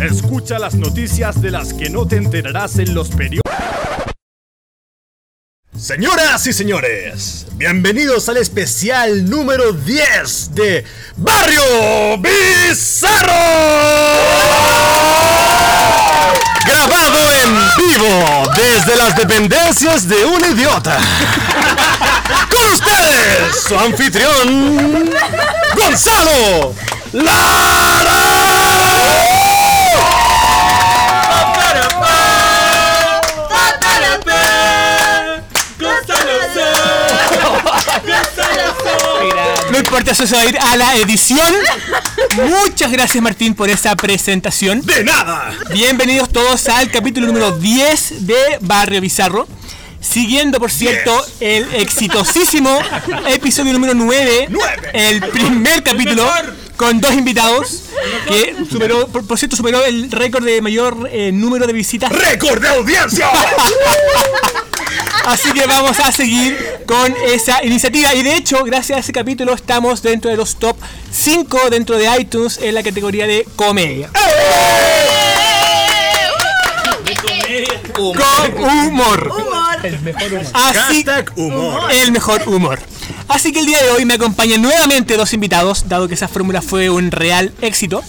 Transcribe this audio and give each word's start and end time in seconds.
Escucha 0.00 0.58
las 0.58 0.74
noticias 0.74 1.42
de 1.42 1.50
las 1.50 1.74
que 1.74 1.90
no 1.90 2.06
te 2.06 2.16
enterarás 2.16 2.78
en 2.78 2.94
los 2.94 3.10
periódicos. 3.10 3.52
Señoras 5.78 6.46
y 6.46 6.54
señores, 6.54 7.46
bienvenidos 7.52 8.26
al 8.30 8.38
especial 8.38 9.28
número 9.28 9.72
10 9.72 10.54
de 10.54 10.86
Barrio 11.16 12.16
Bizarro. 12.18 13.32
Grabado 16.64 17.18
en 17.42 17.52
vivo 17.76 18.50
desde 18.56 18.96
las 18.96 19.14
dependencias 19.14 20.08
de 20.08 20.24
un 20.24 20.42
idiota. 20.56 20.98
Con 22.48 22.72
ustedes, 22.72 23.64
su 23.68 23.78
anfitrión, 23.78 25.10
Gonzalo 25.76 26.74
Lara. 27.12 28.50
Importa, 39.80 40.12
eso 40.12 40.26
se 40.26 40.36
va 40.36 40.42
a 40.42 40.44
ir 40.44 40.58
a 40.58 40.76
la 40.76 40.96
edición. 40.96 41.54
Muchas 42.36 42.92
gracias 42.92 43.22
Martín 43.22 43.54
por 43.54 43.68
esa 43.70 43.96
presentación. 43.96 44.82
De 44.82 45.02
nada. 45.02 45.52
Bienvenidos 45.72 46.28
todos 46.28 46.68
al 46.68 46.90
capítulo 46.90 47.26
número 47.26 47.52
10 47.52 48.26
de 48.26 48.58
Barrio 48.60 49.00
Bizarro. 49.00 49.48
Siguiendo, 50.00 50.58
por 50.58 50.70
cierto, 50.70 51.12
el 51.40 51.74
exitosísimo 51.74 52.78
episodio 53.28 53.72
número 53.72 53.94
9, 53.94 54.46
Nueve. 54.48 54.90
el 54.94 55.20
primer 55.28 55.82
capítulo 55.82 56.26
con 56.76 57.00
dos 57.00 57.12
invitados, 57.12 57.82
que 58.26 58.56
superó, 58.70 59.06
por, 59.08 59.26
por 59.26 59.38
cierto, 59.38 59.56
superó 59.56 59.84
el 59.84 60.10
récord 60.10 60.44
de 60.44 60.62
mayor 60.62 61.08
eh, 61.12 61.30
número 61.32 61.66
de 61.66 61.74
visitas. 61.74 62.10
Récord 62.10 62.62
de 62.62 62.68
audiencia. 62.68 63.28
Así 65.26 65.52
que 65.52 65.66
vamos 65.66 65.98
a 66.00 66.12
seguir 66.12 66.58
con 66.86 67.14
esa 67.26 67.64
iniciativa. 67.64 68.14
Y 68.14 68.22
de 68.22 68.36
hecho, 68.36 68.64
gracias 68.64 68.96
a 68.96 69.00
ese 69.00 69.12
capítulo, 69.12 69.54
estamos 69.54 70.02
dentro 70.02 70.30
de 70.30 70.36
los 70.36 70.56
top 70.56 70.76
5 71.12 71.70
dentro 71.70 71.98
de 71.98 72.08
iTunes 72.20 72.58
en 72.62 72.74
la 72.74 72.82
categoría 72.82 73.26
de 73.26 73.46
comedia. 73.56 74.10
Con 77.92 78.64
humor. 78.64 79.32
Así, 80.52 80.78
Hashtag 80.78 81.32
humor. 81.36 81.92
el 81.92 82.12
mejor 82.12 82.48
humor. 82.48 82.80
Así 83.28 83.52
que 83.52 83.60
el 83.60 83.66
día 83.66 83.82
de 83.82 83.90
hoy 83.90 84.04
me 84.04 84.14
acompañan 84.14 84.62
nuevamente 84.62 85.16
dos 85.16 85.32
invitados, 85.32 85.88
dado 85.88 86.08
que 86.08 86.14
esa 86.14 86.28
fórmula 86.28 86.62
fue 86.62 86.90
un 86.90 87.10
real 87.10 87.52
éxito. 87.60 88.02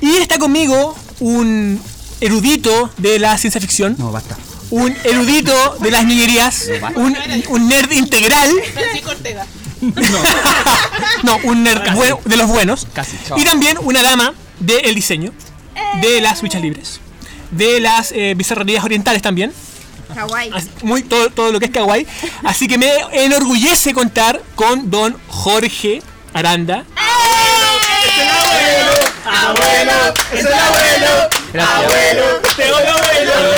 Y 0.00 0.16
está 0.16 0.38
conmigo 0.38 0.96
un 1.20 1.80
erudito 2.20 2.90
de 2.98 3.18
la 3.18 3.36
ciencia 3.38 3.60
ficción. 3.60 3.96
No, 3.98 4.10
basta. 4.12 4.36
Un 4.70 4.96
erudito 5.04 5.76
de 5.80 5.90
las 5.90 6.04
niñerías. 6.04 6.66
Un, 6.96 7.16
un 7.48 7.68
nerd 7.68 7.90
integral. 7.92 8.50
Francisco 8.74 9.10
Ortega. 9.10 9.46
No, 11.22 11.38
un 11.44 11.62
nerd 11.62 11.92
bueno- 11.94 12.20
de 12.24 12.36
los 12.36 12.48
buenos. 12.48 12.86
Casi. 12.92 13.16
Y 13.36 13.44
también 13.44 13.78
una 13.80 14.02
dama 14.02 14.32
del 14.58 14.94
diseño. 14.94 15.32
De 16.00 16.20
las 16.20 16.42
luchas 16.42 16.62
libres. 16.62 17.00
De 17.50 17.80
las 17.80 18.10
eh, 18.12 18.34
bizarrerías 18.36 18.84
orientales 18.84 19.22
también. 19.22 19.52
Así- 20.52 20.70
Muy, 20.82 21.02
todo, 21.02 21.30
todo 21.30 21.52
lo 21.52 21.58
que 21.60 21.66
es 21.66 21.70
kawaii. 21.70 22.06
Así 22.44 22.66
que 22.68 22.78
me 22.78 22.90
enorgullece 23.12 23.92
contar 23.94 24.42
con 24.54 24.90
don 24.90 25.16
Jorge 25.28 26.02
Aranda. 26.32 26.84
La 31.52 31.64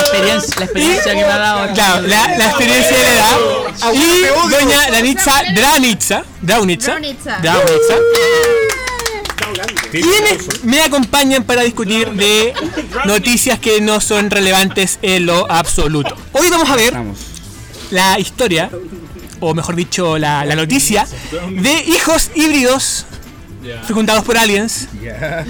experiencia, 0.00 0.54
la 0.58 0.64
experiencia 0.64 1.14
que 1.14 1.16
me 1.16 1.24
ha 1.24 1.38
dado. 1.38 1.74
Claro, 1.74 2.06
la, 2.06 2.36
la 2.36 2.46
experiencia 2.46 2.96
de 2.96 3.02
la 3.04 3.14
edad. 3.14 3.36
Y 3.94 4.22
doña 4.50 4.90
Danitza 4.90 5.42
Dranitza. 5.54 6.24
Draunitza. 6.42 6.90
Draunitza. 6.92 7.38
Draunitza. 7.40 7.94
Quienes 9.90 10.64
me 10.64 10.80
acompañan 10.80 11.44
para 11.44 11.62
discutir 11.62 12.10
de 12.12 12.52
noticias 13.06 13.58
que 13.58 13.80
no 13.80 14.00
son 14.00 14.30
relevantes 14.30 14.98
en 15.02 15.26
lo 15.26 15.50
absoluto. 15.50 16.14
Hoy 16.32 16.48
vamos 16.50 16.68
a 16.70 16.76
ver 16.76 16.92
Vamos. 16.92 17.18
la 17.90 18.18
historia, 18.18 18.70
o 19.40 19.54
mejor 19.54 19.74
dicho, 19.76 20.18
la, 20.18 20.44
la 20.44 20.54
noticia 20.54 21.06
de 21.50 21.72
hijos 21.86 22.30
híbridos 22.34 23.06
fecundados 23.86 24.24
por 24.24 24.36
aliens 24.38 24.88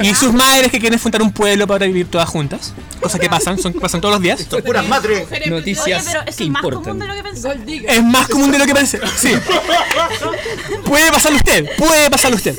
y 0.02 0.14
sus 0.14 0.32
madres 0.32 0.70
que 0.70 0.78
quieren 0.78 0.98
fundar 0.98 1.22
un 1.22 1.32
pueblo 1.32 1.66
para 1.66 1.86
vivir 1.86 2.08
todas 2.08 2.28
juntas. 2.28 2.72
Cosas 3.00 3.20
que 3.20 3.28
pasan, 3.28 3.58
son, 3.58 3.72
pasan 3.74 4.00
todos 4.00 4.14
los 4.14 4.22
días. 4.22 4.42
Puras 4.64 4.86
madres. 4.86 5.26
Noticias 5.46 6.02
Oye, 6.02 6.10
pero 6.12 6.20
eso 6.26 6.36
que 6.38 6.44
es 6.44 6.50
más 6.50 6.62
importan. 6.64 6.82
común 6.82 6.98
de 6.98 7.06
lo 7.06 7.14
que 7.14 7.22
pensaba. 7.22 7.54
Es 7.86 8.04
más 8.04 8.28
común 8.28 8.50
de 8.50 8.58
lo 8.58 8.66
que. 8.66 8.86
Sí. 8.86 9.30
Puede 10.84 11.12
pasarle 11.12 11.38
a 11.38 11.40
usted, 11.40 11.76
puede 11.76 12.10
pasarle 12.10 12.36
a 12.36 12.38
usted. 12.38 12.58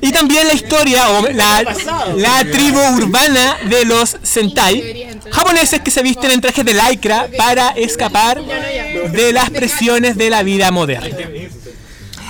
Y 0.00 0.12
también 0.12 0.46
la 0.46 0.52
historia 0.52 1.08
o 1.10 1.30
la, 1.30 1.62
la 2.16 2.44
tribu 2.44 2.80
urbana 2.96 3.56
de 3.68 3.84
los 3.84 4.16
Sentai, 4.22 5.08
japoneses 5.30 5.80
que 5.80 5.90
se 5.90 6.02
visten 6.02 6.30
en 6.32 6.40
trajes 6.40 6.64
de 6.64 6.74
lycra 6.74 7.28
para 7.36 7.70
escapar 7.70 8.42
de 8.42 9.32
las 9.32 9.50
presiones 9.50 10.16
de 10.16 10.30
la 10.30 10.42
vida 10.42 10.70
moderna. 10.70 11.16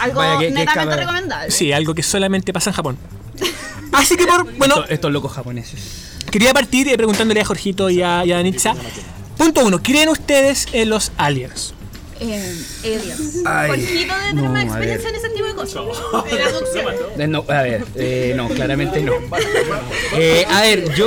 Algo 0.01 0.19
Vaya, 0.21 0.51
netamente 0.51 0.97
recomendable. 0.97 1.51
Sí, 1.51 1.73
algo 1.73 1.95
que 1.95 2.03
solamente 2.03 2.53
pasa 2.53 2.71
en 2.71 2.75
Japón. 2.77 2.99
Así 3.93 4.17
que 4.17 4.27
por, 4.27 4.45
bueno, 4.57 4.75
Estos, 4.77 4.91
estos 4.91 5.13
locos 5.13 5.33
japoneses. 5.33 5.81
quería 6.31 6.53
partir 6.53 6.89
eh, 6.89 6.97
preguntándole 6.97 7.41
a 7.41 7.45
Jorgito 7.45 7.91
y 7.91 8.03
a, 8.03 8.25
y 8.25 8.33
a 8.33 8.37
Danitza. 8.37 8.75
Punto 9.37 9.65
uno, 9.65 9.83
¿creen 9.83 10.09
ustedes 10.11 10.69
en 10.73 10.91
los 10.91 11.13
aliens? 11.17 11.75
Eh, 12.23 12.55
aliens. 12.85 13.43
Jorgito 13.43 14.15
de 14.15 14.21
tener 14.29 14.35
no, 14.35 14.51
más 14.53 14.65
experiencia 14.65 15.09
en 15.09 15.15
ese 15.17 15.31
tipo 15.31 15.47
de 15.47 15.55
cosas. 15.55 15.83
De. 17.17 17.25
Eh, 17.25 17.27
No, 17.27 17.45
a 17.49 17.63
ver, 17.63 17.87
eh, 17.97 18.35
no, 18.37 18.49
claramente 18.51 19.01
no. 19.01 19.13
Eh, 20.13 20.45
a 20.51 20.61
ver, 20.61 20.95
yo 20.95 21.07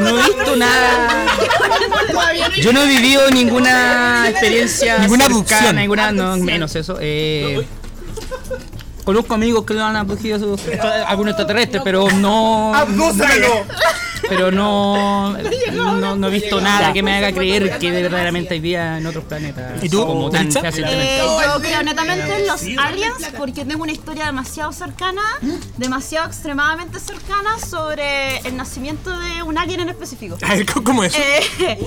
no 0.00 0.18
he 0.18 0.22
visto 0.22 0.56
nada. 0.56 1.26
Yo 2.62 2.72
no 2.72 2.82
he 2.82 2.86
vivido 2.88 3.30
ninguna 3.30 4.26
experiencia 4.30 4.98
Ninguna 4.98 5.24
cercana, 5.26 5.38
abducción. 5.68 5.76
ninguna, 5.76 6.12
no, 6.12 6.36
menos 6.38 6.74
eso. 6.76 6.96
Eh, 7.00 7.64
conozco 9.04 9.34
amigos 9.34 9.64
que 9.64 9.74
lo 9.74 9.84
han 9.84 9.96
abducido 9.96 10.38
sus- 10.38 10.60
algún 11.06 11.28
extraterrestre, 11.28 11.80
pero 11.84 12.10
no. 12.12 12.72
Pero 14.28 14.50
no, 14.52 15.36
no, 15.72 16.16
no 16.16 16.28
he 16.28 16.30
visto 16.30 16.60
nada 16.60 16.92
que 16.92 17.02
me 17.02 17.16
haga 17.16 17.32
creer 17.32 17.78
que 17.78 17.90
de 17.90 18.02
verdaderamente 18.02 18.54
hay 18.54 18.60
vida 18.60 18.98
en 18.98 19.06
otros 19.06 19.24
planetas. 19.24 19.82
¿Y 19.82 19.88
tú, 19.88 20.06
Como 20.06 20.30
tan 20.30 20.50
fácilmente. 20.50 21.18
Eh, 21.18 21.22
yo 21.22 21.60
creo 21.60 21.82
netamente 21.82 22.36
en 22.36 22.46
los 22.46 22.62
aliens 22.78 23.30
porque 23.36 23.64
tengo 23.64 23.82
una 23.82 23.92
historia 23.92 24.26
demasiado 24.26 24.72
cercana, 24.72 25.22
demasiado 25.76 26.28
extremadamente 26.28 27.00
cercana 27.00 27.58
sobre 27.58 28.38
el 28.38 28.56
nacimiento 28.56 29.10
de 29.18 29.42
un 29.42 29.58
alien 29.58 29.80
en 29.80 29.88
específico. 29.88 30.38
¿cómo 30.84 31.02
es? 31.04 31.14
Eh, 31.16 31.78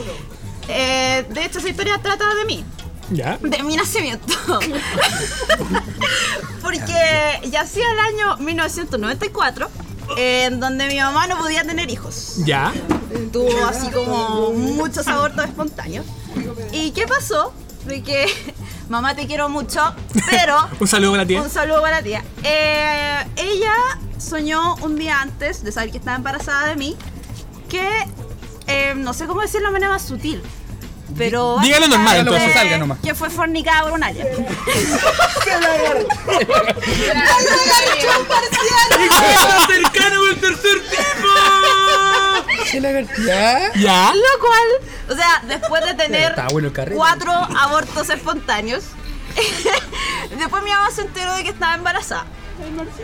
eh, 0.67 1.25
de 1.29 1.45
hecho, 1.45 1.59
esa 1.59 1.69
historia 1.69 1.99
trata 2.01 2.25
de 2.35 2.45
mí. 2.45 2.65
¿Ya? 3.11 3.37
de 3.39 3.61
mi 3.61 3.75
nacimiento. 3.75 4.33
Porque 6.79 7.49
ya 7.49 7.61
hacía 7.61 7.85
el 7.91 7.99
año 7.99 8.37
1994, 8.37 9.69
en 10.17 10.59
donde 10.59 10.87
mi 10.87 10.99
mamá 10.99 11.27
no 11.27 11.37
podía 11.37 11.63
tener 11.63 11.89
hijos. 11.89 12.35
¿Ya? 12.45 12.73
Tuvo 13.31 13.65
así 13.65 13.89
como 13.91 14.51
muchos 14.51 15.07
abortos 15.07 15.45
espontáneos. 15.45 16.05
¿Y 16.71 16.91
qué 16.91 17.07
pasó? 17.07 17.53
De 17.85 18.01
que 18.03 18.25
mamá 18.89 19.15
te 19.15 19.27
quiero 19.27 19.47
mucho, 19.49 19.81
pero 20.29 20.57
Un 20.79 20.87
saludo 20.87 21.11
para 21.11 21.25
ti. 21.25 21.35
un 21.35 21.49
saludo 21.49 21.81
para 21.81 21.97
la 21.97 22.03
tía. 22.03 22.23
Eh, 22.43 23.23
ella 23.37 23.73
soñó 24.17 24.75
un 24.77 24.95
día 24.95 25.21
antes 25.21 25.63
de 25.63 25.71
saber 25.71 25.91
que 25.91 25.97
estaba 25.97 26.17
embarazada 26.17 26.67
de 26.67 26.75
mí 26.75 26.95
que 27.69 27.87
eh, 28.67 28.93
no 28.95 29.13
sé 29.13 29.25
cómo 29.27 29.41
decirlo 29.41 29.67
de 29.67 29.73
manera 29.73 29.91
más 29.91 30.01
sutil. 30.03 30.41
Pero 31.17 31.57
Dígalo 31.61 31.87
normal, 31.87 32.17
entonces. 32.17 32.53
Salga 32.53 32.77
nomás. 32.77 32.99
Que 32.99 33.13
fue 33.15 33.29
fornicada 33.29 33.83
por 33.83 33.93
un 33.93 34.03
alien. 34.03 34.27
cercano 39.67 40.27
el 40.27 40.39
tercer 40.39 40.81
tipo! 40.89 41.27
¿Ya? 43.75 44.13
Lo 44.13 44.39
cual, 44.39 44.69
o 45.09 45.15
sea, 45.15 45.41
después 45.47 45.85
de 45.85 45.93
tener 45.93 46.31
Está 46.31 46.47
bueno 46.47 46.71
cuatro 46.93 47.31
abortos 47.31 48.09
espontáneos, 48.09 48.83
después 50.37 50.63
mi 50.63 50.71
mamá 50.71 50.91
se 50.91 51.01
enteró 51.01 51.33
de 51.35 51.43
que 51.43 51.49
estaba 51.51 51.75
embarazada. 51.75 52.25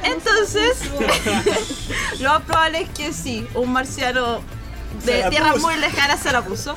Entonces, 0.03 0.77
lo 2.19 2.29
más 2.29 2.41
probable 2.43 2.81
es 2.81 2.89
que 2.89 3.13
sí, 3.13 3.47
un 3.53 3.71
marciano 3.73 4.41
de 5.05 5.29
tierras 5.29 5.59
muy 5.59 5.75
lejanas 5.77 6.21
se 6.21 6.31
la 6.31 6.43
puso. 6.43 6.75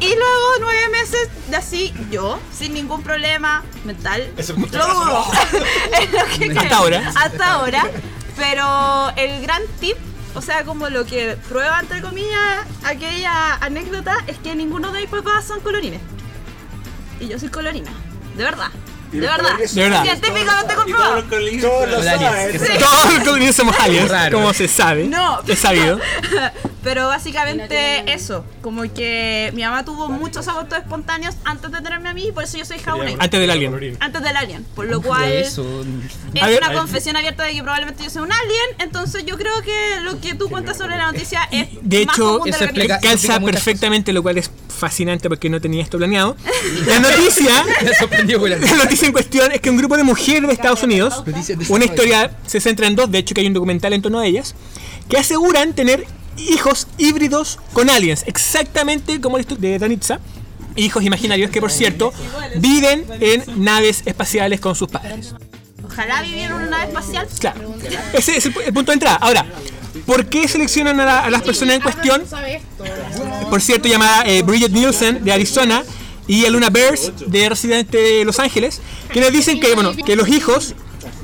Y 0.00 0.08
luego, 0.08 0.46
nueve 0.60 0.88
meses 0.90 1.28
de 1.48 1.56
así, 1.56 1.92
yo, 2.10 2.38
sin 2.56 2.74
ningún 2.74 3.02
problema 3.02 3.64
mental, 3.84 4.30
lo 4.36 4.86
dudo. 4.86 5.26
Es 6.00 6.12
lo 6.12 6.52
que 6.52 6.58
Hasta 6.58 6.76
ahora. 6.76 7.12
Hasta 7.14 7.52
ahora. 7.52 7.90
Pero 8.36 9.12
el 9.16 9.42
gran 9.42 9.62
tip 9.80 9.96
o 10.34 10.42
sea, 10.42 10.64
como 10.64 10.88
lo 10.88 11.04
que 11.04 11.36
prueba, 11.48 11.80
entre 11.80 12.00
comillas, 12.00 12.64
aquella 12.84 13.54
anécdota 13.54 14.18
es 14.28 14.38
que 14.38 14.54
ninguno 14.54 14.92
de 14.92 15.00
mis 15.00 15.10
papás 15.10 15.44
son 15.46 15.60
colorines. 15.60 16.00
Y 17.18 17.26
yo 17.28 17.38
soy 17.38 17.48
colorina, 17.48 17.90
de 18.36 18.44
verdad. 18.44 18.70
De 19.12 19.20
verdad. 19.20 19.58
De 19.58 19.82
verdad. 19.82 20.02
Científicamente 20.04 20.74
comprobado. 20.74 21.24
Todos 21.24 23.14
los 23.14 23.24
colombianos 23.24 23.56
somos 23.56 23.78
aliens, 23.78 24.12
como 24.32 24.52
se 24.52 24.68
sabe. 24.68 25.04
No. 25.04 25.40
Es 25.46 25.58
sabido. 25.58 25.98
Pero 26.82 27.08
básicamente 27.08 28.12
eso, 28.12 28.44
como 28.62 28.82
que 28.94 29.50
mi 29.54 29.62
mamá 29.62 29.84
tuvo 29.84 30.08
muchos 30.08 30.46
abortos 30.48 30.78
espontáneos 30.78 31.34
antes 31.44 31.70
de 31.70 31.80
tenerme 31.80 32.08
a 32.08 32.14
mí, 32.14 32.28
y 32.28 32.32
por 32.32 32.44
eso 32.44 32.56
yo 32.56 32.64
soy 32.64 32.78
única. 32.78 33.22
Antes 33.22 33.40
del 33.40 33.50
alien. 33.50 33.96
Antes 34.00 34.22
del 34.22 34.36
alien, 34.36 34.64
por 34.74 34.86
lo 34.86 35.02
cual 35.02 35.30
es 35.30 35.58
una 35.58 36.72
confesión 36.72 37.16
abierta 37.16 37.44
de 37.44 37.52
que 37.52 37.62
probablemente 37.62 38.04
yo 38.04 38.10
sea 38.10 38.22
un 38.22 38.32
alien, 38.32 38.66
entonces 38.78 39.24
yo 39.26 39.36
creo 39.36 39.60
que 39.62 40.00
lo 40.02 40.20
que 40.20 40.34
tú 40.34 40.48
cuentas 40.48 40.78
sobre 40.78 40.96
la 40.96 41.10
noticia 41.10 41.48
es 41.50 41.68
De 41.82 42.02
hecho, 42.02 42.40
calza 43.02 43.40
perfectamente, 43.40 44.12
lo 44.12 44.22
cual 44.22 44.38
es 44.38 44.50
fascinante 44.78 45.28
porque 45.28 45.50
no 45.50 45.60
tenía 45.60 45.82
esto 45.82 45.98
planeado. 45.98 46.36
La 46.86 46.98
noticia, 47.00 47.64
la 48.60 48.76
noticia 48.76 49.06
en 49.06 49.12
cuestión 49.12 49.52
es 49.52 49.60
que 49.60 49.70
un 49.70 49.76
grupo 49.76 49.96
de 49.96 50.04
mujeres 50.04 50.46
de 50.46 50.52
Estados 50.52 50.82
Unidos, 50.82 51.22
una 51.68 51.84
historia 51.84 52.36
se 52.46 52.60
centra 52.60 52.86
en 52.86 52.96
dos, 52.96 53.10
de 53.10 53.18
hecho 53.18 53.34
que 53.34 53.40
hay 53.40 53.46
un 53.46 53.54
documental 53.54 53.92
en 53.92 54.02
torno 54.02 54.20
a 54.20 54.26
ellas, 54.26 54.54
que 55.08 55.18
aseguran 55.18 55.74
tener 55.74 56.06
hijos 56.36 56.86
híbridos 56.98 57.58
con 57.72 57.90
aliens, 57.90 58.24
exactamente 58.26 59.20
como 59.20 59.38
el 59.38 59.46
de 59.46 59.78
Danitza, 59.78 60.20
hijos 60.76 61.02
imaginarios 61.02 61.50
que 61.50 61.60
por 61.60 61.72
cierto 61.72 62.12
viven 62.56 63.04
en 63.20 63.42
naves 63.56 64.02
espaciales 64.06 64.60
con 64.60 64.74
sus 64.74 64.88
padres. 64.88 65.34
Ojalá 65.84 66.22
viviera 66.22 66.54
en 66.54 66.54
una 66.54 66.70
nave 66.70 66.84
espacial. 66.84 67.28
Claro, 67.40 67.74
ese 68.12 68.36
es 68.36 68.46
el 68.46 68.52
punto 68.52 68.92
de 68.92 68.94
entrada. 68.94 69.16
Ahora, 69.16 69.44
¿por 70.06 70.26
qué 70.26 70.46
seleccionan 70.48 70.98
a, 71.00 71.04
la- 71.04 71.24
a 71.24 71.30
las 71.30 71.42
personas 71.42 71.76
en 71.76 71.82
cuestión? 71.82 72.22
Por 73.50 73.60
cierto, 73.60 73.88
llamada 73.88 74.24
eh, 74.26 74.42
Bridget 74.42 74.70
Nielsen 74.72 75.24
de 75.24 75.32
Arizona 75.32 75.82
y 76.26 76.44
Aluna 76.44 76.70
Bears 76.70 77.12
de 77.26 77.48
residente 77.48 77.96
de 77.98 78.24
Los 78.24 78.38
Ángeles, 78.38 78.80
que 79.12 79.20
nos 79.20 79.32
dicen 79.32 79.58
que, 79.60 79.74
bueno, 79.74 79.92
que 79.94 80.14
los 80.16 80.28
hijos 80.28 80.74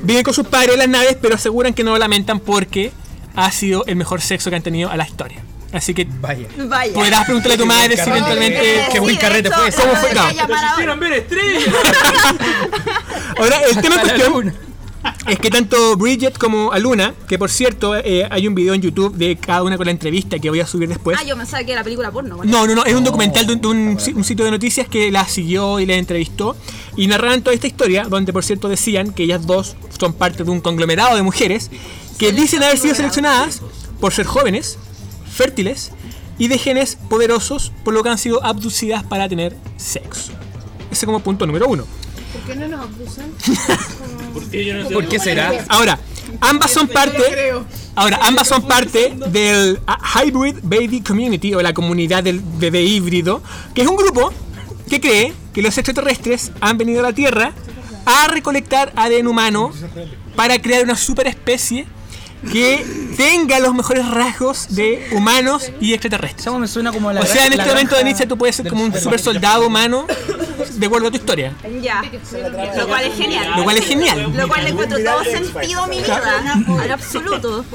viven 0.01 0.23
con 0.23 0.33
sus 0.33 0.47
padres 0.47 0.73
en 0.73 0.79
las 0.79 0.89
naves, 0.89 1.17
pero 1.21 1.35
aseguran 1.35 1.73
que 1.73 1.83
no 1.83 1.91
lo 1.91 1.97
lamentan 1.99 2.39
porque 2.39 2.91
ha 3.35 3.51
sido 3.51 3.83
el 3.85 3.95
mejor 3.95 4.21
sexo 4.21 4.49
que 4.49 4.55
han 4.55 4.63
tenido 4.63 4.89
a 4.89 4.97
la 4.97 5.05
historia. 5.05 5.43
Así 5.73 5.93
que 5.93 6.07
Vaya. 6.21 6.47
Vaya. 6.57 6.93
podrás 6.93 7.25
preguntarle 7.25 7.55
a 7.55 7.57
tu 7.57 7.65
madre 7.65 7.97
si 7.97 8.09
eventualmente... 8.09 8.79
Eh, 8.79 8.87
qué 8.93 8.99
buen 9.01 9.15
carrete 9.17 9.51
fue 9.51 9.71
¿Cómo 9.73 9.93
fue? 9.95 10.13
No. 10.13 10.21
ahora. 10.21 10.95
ver 10.95 11.13
estrellas! 11.13 11.63
Ahora, 13.37 13.57
el 13.69 13.81
tema 13.81 13.95
en 13.95 13.99
A 13.99 14.03
cuestión 14.03 14.31
luna. 14.33 14.53
Es 15.27 15.39
que 15.39 15.49
tanto 15.49 15.95
Bridget 15.97 16.37
como 16.37 16.71
Aluna, 16.71 17.13
que 17.27 17.37
por 17.37 17.49
cierto 17.49 17.95
eh, 17.95 18.27
hay 18.29 18.47
un 18.47 18.55
video 18.55 18.73
en 18.73 18.81
YouTube 18.81 19.15
de 19.15 19.35
cada 19.37 19.63
una 19.63 19.77
con 19.77 19.85
la 19.85 19.91
entrevista 19.91 20.39
que 20.39 20.49
voy 20.49 20.59
a 20.59 20.67
subir 20.67 20.89
después. 20.89 21.17
Ah, 21.19 21.23
yo 21.23 21.35
pensaba 21.35 21.63
que 21.63 21.71
era 21.71 21.83
película 21.83 22.11
porno. 22.11 22.37
bueno. 22.37 22.51
No, 22.51 22.67
no, 22.67 22.75
no, 22.75 22.85
es 22.85 22.93
un 22.93 23.03
documental 23.03 23.45
de, 23.45 23.53
un, 23.53 23.61
de 23.61 23.67
un 23.67 24.15
un 24.15 24.23
sitio 24.23 24.45
de 24.45 24.51
noticias 24.51 24.87
que 24.87 25.11
la 25.11 25.27
siguió 25.27 25.79
y 25.79 25.85
la 25.85 25.95
entrevistó 25.95 26.55
y 26.95 27.07
narraban 27.07 27.41
toda 27.41 27.53
esta 27.53 27.67
historia, 27.67 28.05
donde 28.05 28.33
por 28.33 28.43
cierto 28.43 28.69
decían 28.69 29.11
que 29.13 29.23
ellas 29.23 29.45
dos 29.45 29.75
son 29.97 30.13
parte 30.13 30.43
de 30.43 30.49
un 30.49 30.61
conglomerado 30.61 31.15
de 31.15 31.21
mujeres 31.21 31.69
que 32.17 32.31
dicen 32.31 32.63
haber 32.63 32.77
sido 32.77 32.95
seleccionadas 32.95 33.61
por 33.99 34.13
ser 34.13 34.25
jóvenes, 34.25 34.77
fértiles 35.31 35.91
y 36.37 36.47
de 36.47 36.57
genes 36.57 36.97
poderosos, 37.09 37.71
por 37.83 37.93
lo 37.93 38.03
que 38.03 38.09
han 38.09 38.17
sido 38.17 38.43
abducidas 38.43 39.03
para 39.03 39.27
tener 39.27 39.55
sexo. 39.77 40.31
Ese 40.91 41.05
como 41.05 41.19
punto 41.19 41.45
número 41.45 41.67
uno. 41.67 41.85
¿Por 42.35 42.43
qué 42.43 42.55
no 42.59 42.67
nos 42.67 42.81
abusan? 42.81 43.31
¿Por 44.93 45.07
qué 45.07 45.19
será? 45.19 45.65
Ahora, 45.69 45.97
ambas 46.41 46.71
son 46.71 46.87
parte. 46.89 47.53
Ahora, 47.95 48.19
ambas 48.23 48.49
son 48.49 48.67
parte 48.67 49.15
del 49.27 49.79
ah, 49.87 49.97
Hybrid 50.21 50.57
Baby 50.63 51.01
Community 51.01 51.53
o 51.53 51.61
la 51.61 51.73
comunidad 51.73 52.23
del 52.23 52.41
bebé 52.41 52.83
híbrido, 52.83 53.41
que 53.73 53.83
es 53.83 53.87
un 53.87 53.95
grupo 53.95 54.33
que 54.89 54.99
cree 54.99 55.33
que 55.53 55.61
los 55.61 55.77
extraterrestres 55.77 56.51
han 56.59 56.77
venido 56.77 56.99
a 56.99 57.03
la 57.03 57.13
Tierra 57.13 57.53
a 58.05 58.27
recolectar 58.27 58.91
ADN 58.97 59.27
humano 59.27 59.71
para 60.35 60.61
crear 60.61 60.83
una 60.83 60.97
superespecie 60.97 61.87
que 62.51 62.85
tenga 63.17 63.59
los 63.59 63.73
mejores 63.73 64.07
rasgos 64.09 64.67
de 64.69 65.07
humanos 65.13 65.71
y 65.79 65.93
extraterrestres. 65.93 66.45
Eso 66.47 66.59
me 66.59 66.67
suena 66.67 66.91
como 66.91 67.11
la 67.11 67.21
O 67.21 67.25
sea, 67.25 67.45
en 67.45 67.53
este 67.53 67.65
momento 67.69 68.01
Nietzsche 68.03 68.25
tú 68.25 68.37
puedes 68.37 68.55
ser 68.57 68.67
como 68.67 68.83
un 68.83 68.93
super 68.99 69.19
soldado 69.19 69.67
humano 69.67 70.05
de 70.73 70.85
acuerdo 70.85 71.07
a 71.07 71.11
tu 71.11 71.17
historia, 71.17 71.53
Ya. 71.81 72.01
Lo 72.77 72.87
cual 72.87 73.05
es 73.05 73.15
genial. 73.15 73.53
lo 73.55 73.63
cual 73.63 73.77
es 73.77 73.85
genial. 73.85 74.33
Lo 74.35 74.47
cual 74.47 74.63
le 74.63 74.69
encuentro 74.71 74.97
todo 75.03 75.23
sentido 75.23 75.83
a 75.83 75.87
mi 75.87 75.99
vida, 75.99 76.53
al 76.81 76.91
absoluto. 76.91 77.65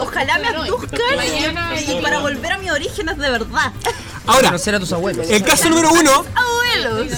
Ojalá 0.00 0.38
me 0.38 0.48
abduzcan 0.48 2.02
para 2.02 2.18
volver 2.20 2.52
a 2.52 2.58
mis 2.58 2.70
orígenes 2.70 3.18
de 3.18 3.30
verdad. 3.30 3.72
Ahora, 4.26 4.48
Conocer 4.48 4.74
a 4.74 4.80
tus 4.80 4.92
abuelos. 4.92 5.28
el 5.30 5.42
caso 5.42 5.70
número 5.70 5.90
uno 5.90 6.24
Abuelos. 6.34 7.12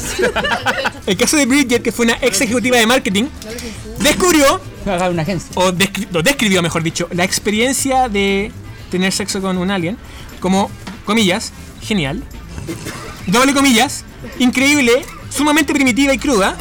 El 1.07 1.17
caso 1.17 1.37
de 1.37 1.47
Bridget, 1.47 1.83
que 1.83 1.91
fue 1.93 2.05
una 2.07 2.17
ex 2.21 2.41
ejecutiva 2.41 2.77
de 2.79 2.87
marketing, 2.87 3.25
descubrió, 4.01 4.61
Haga 4.87 5.11
una 5.11 5.23
agencia. 5.23 5.51
o 5.55 5.73
descri- 5.73 6.09
lo 6.11 6.23
describió 6.23 6.63
mejor 6.63 6.83
dicho, 6.83 7.09
la 7.13 7.25
experiencia 7.25 8.09
de 8.09 8.51
tener 8.91 9.13
sexo 9.13 9.41
con 9.41 9.57
un 9.59 9.71
alien 9.71 9.97
como, 10.41 10.71
comillas, 11.05 11.53
genial, 11.83 12.23
doble 13.27 13.53
comillas, 13.55 14.05
increíble, 14.39 15.03
sumamente 15.29 15.73
primitiva 15.73 16.13
y 16.13 16.19
cruda, 16.19 16.57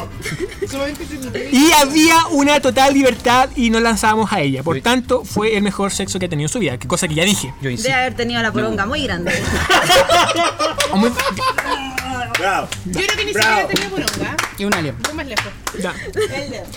y 1.50 1.72
había 1.72 2.26
una 2.30 2.60
total 2.60 2.94
libertad 2.94 3.50
y 3.56 3.70
nos 3.70 3.82
lanzábamos 3.82 4.32
a 4.32 4.40
ella. 4.40 4.62
Por 4.62 4.80
tanto, 4.80 5.24
fue 5.24 5.56
el 5.56 5.62
mejor 5.62 5.90
sexo 5.90 6.18
que 6.18 6.26
ha 6.26 6.28
tenido 6.28 6.46
en 6.46 6.52
su 6.52 6.58
vida, 6.60 6.78
que 6.78 6.86
cosa 6.86 7.08
que 7.08 7.14
ya 7.14 7.24
dije. 7.24 7.52
Yo 7.60 7.70
haber 7.94 8.14
tenido 8.14 8.40
la 8.42 8.52
poronga 8.52 8.86
muy 8.86 9.02
grande. 9.02 9.32
Muy- 10.94 11.10
Bravo. 12.40 12.68
Yo 12.86 12.92
creo 12.92 13.16
que 13.16 13.24
ni 13.24 13.32
Bravo. 13.32 13.60
siquiera 13.60 13.68
tenía 13.68 13.90
poronga. 13.90 14.36
Y 14.58 14.64
un 14.64 14.74
alien. 14.74 14.96
Voy 15.02 15.14
más 15.14 15.26
lejos. 15.26 15.52
ya. 15.78 15.94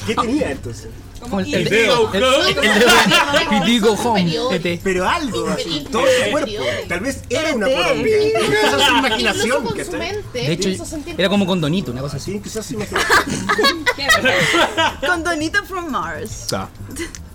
¿Qué 0.06 0.16
tenía 0.16 0.52
entonces? 0.52 0.90
Como 1.20 1.40
el, 1.40 1.54
el, 1.54 1.70
dedo. 1.70 2.12
el, 2.14 2.24
el 2.24 3.66
dedo. 3.66 3.94
Home. 3.94 4.36
ET. 4.52 4.82
Pero 4.84 5.08
algo, 5.08 5.48
así, 5.48 5.88
todo 5.90 6.04
su 6.06 6.32
cuerpo. 6.32 6.52
Tal 6.90 7.00
vez 7.00 7.22
era 7.30 7.54
una 7.56 7.68
poronga. 7.68 8.88
Su 8.88 8.98
imaginación. 8.98 9.64
con 9.64 9.86
su 9.86 9.92
mente. 9.94 10.40
De 10.40 10.52
hecho, 10.52 10.70
era 11.18 11.30
como 11.30 11.46
con 11.46 11.62
Donito, 11.62 11.92
una 11.92 12.02
cosa 12.02 12.18
así. 12.18 12.34
Sí, 12.34 12.40
quizás 12.42 12.66
su 12.66 12.74
imaginación. 12.74 13.16
Con 15.06 15.24
Donito 15.24 15.64
from 15.66 15.90
Mars. 15.90 16.48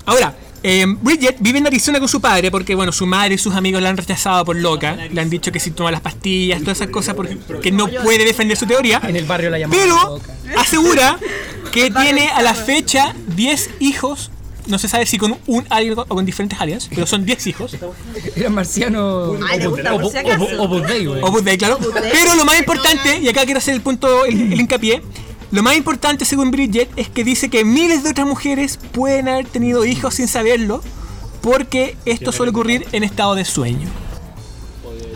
Ahora, 0.04 0.34
eh, 0.62 0.84
Bridget 1.00 1.36
vive 1.40 1.58
en 1.58 1.66
Arizona 1.66 1.98
con 1.98 2.08
su 2.08 2.20
padre 2.20 2.50
porque, 2.50 2.74
bueno, 2.74 2.92
su 2.92 3.06
madre 3.06 3.34
y 3.34 3.38
sus 3.38 3.54
amigos 3.54 3.80
la 3.82 3.90
han 3.90 3.96
rechazado 3.96 4.44
por 4.44 4.56
loca. 4.56 4.96
Le 5.10 5.20
han 5.20 5.30
dicho 5.30 5.52
que 5.52 5.60
si 5.60 5.70
toma 5.70 5.90
las 5.90 6.00
pastillas, 6.00 6.60
todas 6.60 6.78
esas 6.78 6.90
cosas, 6.90 7.14
porque 7.14 7.36
que 7.62 7.70
no 7.72 7.88
puede 7.88 8.24
defender 8.24 8.56
su 8.56 8.66
teoría. 8.66 9.00
En 9.04 9.16
el 9.16 9.24
barrio 9.24 9.50
la 9.50 9.58
llamaban 9.58 9.80
Pero 9.84 9.96
loca. 9.96 10.32
asegura 10.58 11.18
que 11.72 11.90
tiene 11.90 12.28
a 12.28 12.42
la 12.42 12.54
fecha 12.54 13.14
10 13.36 13.70
hijos. 13.80 14.30
No 14.66 14.78
se 14.78 14.86
sabe 14.86 15.06
si 15.06 15.16
con 15.16 15.34
un 15.46 15.64
alien 15.70 15.98
o 15.98 16.04
con 16.04 16.26
diferentes 16.26 16.60
aliens, 16.60 16.90
pero 16.94 17.06
son 17.06 17.24
10 17.24 17.46
hijos. 17.46 17.74
Era 18.36 18.50
marciano. 18.50 19.32
Ay, 19.48 19.60
le 19.60 19.66
gusta 19.68 19.92
por 19.92 20.10
si 20.10 20.18
acaso. 20.18 20.46
O 20.58 20.68
Budday, 20.68 21.06
güey. 21.06 21.22
O 21.22 21.30
Buzz 21.30 21.42
Day, 21.44 21.56
claro. 21.56 21.78
Pero 22.12 22.34
lo 22.34 22.44
más 22.44 22.58
importante, 22.58 23.18
y 23.18 23.28
acá 23.28 23.44
quiero 23.46 23.58
hacer 23.58 23.74
el 23.74 23.80
punto, 23.80 24.26
el, 24.26 24.52
el 24.52 24.60
hincapié, 24.60 25.02
lo 25.50 25.62
más 25.62 25.76
importante 25.76 26.24
según 26.24 26.50
Bridget 26.50 26.90
es 26.96 27.08
que 27.08 27.24
dice 27.24 27.48
que 27.48 27.64
miles 27.64 28.02
de 28.02 28.10
otras 28.10 28.26
mujeres 28.26 28.78
pueden 28.92 29.28
haber 29.28 29.46
tenido 29.46 29.84
hijos 29.84 30.14
sin 30.14 30.28
saberlo, 30.28 30.82
porque 31.40 31.96
esto 32.04 32.32
suele 32.32 32.50
ocurrir 32.50 32.86
en 32.92 33.04
estado 33.04 33.34
de 33.34 33.44
sueño. 33.44 33.88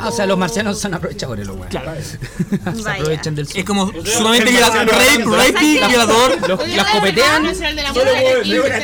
Ah, 0.03 0.09
o 0.09 0.13
sea, 0.13 0.27
los 0.27 0.37
marcianos 0.37 0.81
son 0.81 0.95
aprovechadores, 0.95 1.47
los 1.47 1.57
güey. 1.57 1.69
Claro. 1.69 1.93
Se 2.03 2.91
aprovechan 2.91 3.37
del 3.37 3.47
Es 3.55 3.65
como 3.65 3.93
sumamente 4.05 4.51
violador, 4.51 4.87
rape, 4.89 5.25
rape, 5.25 5.87
violador. 5.87 6.41
Las 6.41 6.77
la 6.77 6.93
copetean. 6.93 7.45
Decir. 7.45 7.69
Yo 7.69 7.75
de 7.75 7.83
verdad 7.83 8.03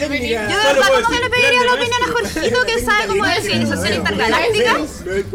como 0.07 1.09
que 1.09 1.15
le 1.15 1.29
decir, 1.29 1.31
pediría 1.31 1.65
la 1.65 1.75
opinión 1.75 2.03
a 2.03 2.13
Jorgito 2.13 2.59
que 2.67 2.85
sabe 2.85 3.07
como 3.09 3.25
de 3.25 3.41
civilización 3.41 3.95
intergaláctica. 3.95 4.77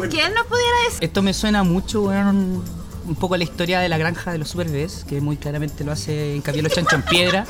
Que 0.09 0.25
él 0.25 0.33
nos 0.33 0.47
pudiera 0.47 0.77
decir. 0.85 0.99
Esto 1.01 1.21
me 1.21 1.33
suena 1.33 1.63
mucho, 1.63 2.03
weón, 2.03 2.63
un 3.07 3.15
poco 3.15 3.35
la 3.37 3.43
historia 3.43 3.79
de 3.79 3.89
la 3.89 3.97
granja 3.97 4.31
de 4.31 4.37
los 4.37 4.49
super 4.49 4.67
bebés, 4.69 5.05
que 5.07 5.19
muy 5.21 5.37
claramente 5.37 5.83
lo 5.83 5.91
hace 5.91 6.35
hincapié 6.35 6.61
los 6.61 6.73
chanchos 6.73 6.93
en 6.93 7.01
piedra. 7.03 7.45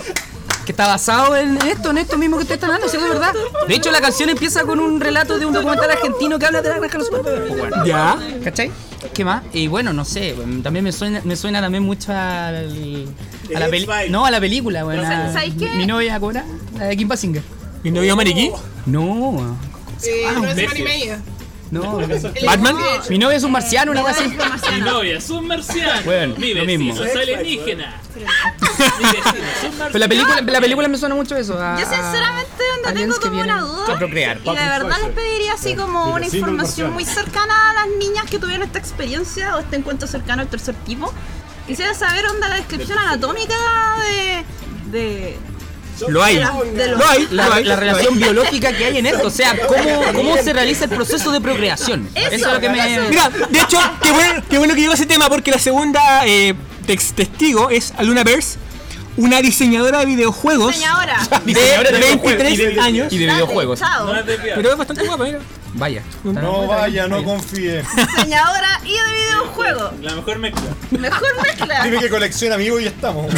Que 0.66 0.72
está 0.72 0.88
basado 0.88 1.36
en 1.36 1.58
esto, 1.68 1.92
en 1.92 1.98
esto 1.98 2.18
mismo 2.18 2.38
que 2.38 2.44
ustedes 2.44 2.56
están 2.56 2.70
hablando, 2.70 2.88
¿sí 2.90 2.96
es 2.96 3.04
verdad? 3.04 3.34
De 3.68 3.76
hecho, 3.76 3.92
la 3.92 4.00
canción 4.00 4.30
empieza 4.30 4.64
con 4.64 4.80
un 4.80 5.02
relato 5.02 5.38
de 5.38 5.46
un 5.46 5.52
documental 5.54 5.92
argentino 5.92 6.40
que 6.40 6.46
habla 6.46 6.62
de 6.62 6.70
la 6.70 6.76
granja 6.78 6.94
de 6.94 6.98
los 7.00 7.08
super 7.08 7.22
bebés. 7.24 7.48
pues, 7.50 7.60
bueno. 7.60 7.86
Ya. 7.86 8.18
¿Cachai? 8.46 8.72
¿Qué 9.14 9.26
más? 9.26 9.44
Y 9.52 9.68
bueno, 9.68 9.92
no 9.92 10.06
sé, 10.06 10.34
también 10.64 10.86
me 10.86 10.94
suena, 10.94 11.20
me 11.26 11.36
suena 11.36 11.60
también 11.60 11.84
mucho 11.84 12.14
al, 12.14 12.16
a 13.54 13.60
la 13.60 13.66
peli- 13.68 13.84
X-Files. 13.84 14.10
No, 14.12 14.26
a 14.26 14.32
la 14.32 14.40
película, 14.40 14.82
a- 14.90 15.34
¿Sabes 15.34 15.54
qué? 15.60 15.68
Mi 15.76 15.86
novia, 15.86 16.18
¿cómo 16.20 16.32
era? 16.32 16.46
La 16.80 16.86
de 16.86 16.96
Kim 16.96 17.10
Basinger. 17.10 17.44
¿Y 17.84 17.92
no 17.92 18.00
vio 18.00 18.16
Mariquí? 18.16 18.50
No. 18.86 19.58
Eh, 20.06 20.26
no 20.34 20.48
es 20.50 20.56
media. 20.56 21.22
No, 21.74 21.98
Batman. 22.46 22.76
mi 23.10 23.18
novia 23.18 23.38
es 23.38 23.44
un 23.44 23.52
marciano, 23.52 23.92
una 23.92 24.02
cosa 24.02 24.22
así. 24.22 24.30
Mi 24.74 24.82
novia 24.82 25.18
es 25.18 25.30
un 25.30 25.48
marciano. 25.48 26.02
Bueno, 26.06 26.36
mi 26.38 26.54
lo 26.54 26.66
mismo. 26.66 27.04
es 27.04 27.16
alienígena. 27.16 28.00
mi 28.16 28.22
vecino 29.06 29.24
es 29.24 29.64
un 29.64 29.78
marciano. 29.78 29.86
Pero 29.88 30.00
la 30.00 30.08
película, 30.08 30.42
la 30.42 30.62
película 30.62 30.88
me 30.88 30.98
suena 30.98 31.16
mucho 31.16 31.36
eso. 31.36 31.60
a- 31.60 31.80
Yo 31.80 31.86
sinceramente 31.86 32.64
aliens 32.86 33.16
tengo 33.20 33.30
como 33.30 33.42
una 33.42 33.62
duda 33.62 33.96
y 33.96 34.56
de 34.56 34.70
verdad 34.70 34.98
les 35.04 35.12
pediría 35.16 35.54
así 35.54 35.76
como 35.76 36.14
una 36.14 36.26
información 36.26 36.94
muy 36.94 37.06
cercana 37.06 37.72
a 37.72 37.74
las 37.74 37.88
niñas 37.98 38.26
que 38.30 38.38
tuvieron 38.40 38.64
esta 38.68 38.78
experiencia 38.80 39.56
o 39.56 39.60
este 39.60 39.76
encuentro 39.78 40.08
cercano 40.08 40.42
al 40.44 40.50
tercer 40.50 40.76
tipo. 40.86 41.12
Quisiera 41.66 41.94
saber 41.94 42.28
onda 42.28 42.50
la 42.50 42.56
descripción 42.56 43.00
anatómica 43.00 43.56
de... 44.02 44.46
de 44.92 45.40
Lo 46.10 46.24
hay. 46.24 46.40
Lo 46.40 47.08
hay. 47.08 47.28
La, 47.32 47.76
relación 47.76 48.18
biológica 48.18 48.76
que 48.76 48.86
hay 48.86 48.98
en 48.98 49.06
esto, 49.06 49.28
o 49.28 49.32
sea, 49.32 49.56
cómo, 49.68 50.02
cómo 50.14 50.38
se 50.38 50.54
realiza 50.54 50.86
el 50.86 50.92
proceso 50.92 51.32
de 51.32 51.42
procreación. 51.42 52.10
Eso, 52.16 52.32
es 52.32 52.42
lo 52.54 52.60
que 52.60 52.70
me. 52.70 53.00
Mira, 53.10 53.30
de 53.30 53.60
hecho, 53.60 53.80
qué 54.02 54.12
bueno, 54.12 54.44
qué 54.50 54.58
bueno 54.58 54.74
que 54.76 54.82
llegó 54.82 54.94
ese 54.94 55.06
tema 55.06 55.30
porque 55.30 55.52
la 55.52 55.60
segunda 55.60 56.26
eh, 56.26 56.54
testigo 56.86 57.70
es 57.70 57.94
Aluna 57.98 58.24
Bears, 58.24 58.58
una 59.18 59.42
diseñadora 59.42 60.00
de 60.00 60.06
videojuegos 60.06 60.76
Diseñadora. 60.76 61.20
De 61.46 61.54
de 61.54 61.62
videojuegos 61.98 62.24
23 62.24 62.54
y 62.54 62.58
de- 62.58 62.82
años. 62.82 63.14
y 63.14 63.18
de 63.18 63.26
videojuegos. 63.28 63.80
Pero 64.56 64.72
es 64.72 64.78
bastante 64.78 65.06
guapa, 65.06 65.24
mira. 65.24 65.40
Vaya. 65.76 66.04
No 66.24 66.68
vaya, 66.68 67.08
no 67.08 67.24
confíe. 67.24 67.84
Diseñadora 68.16 68.80
y 68.86 68.92
de 68.94 69.14
videojuegos. 69.24 69.94
La 70.02 70.16
mejor 70.16 70.40
mezcla. 70.40 70.62
Mejor 70.92 71.42
mezcla. 71.42 71.84
Dime 71.84 72.00
que 72.00 72.10
colecciona 72.10 72.56
amigos 72.56 72.82
y 72.82 72.84
ya 72.86 72.90
estamos. 72.92 73.34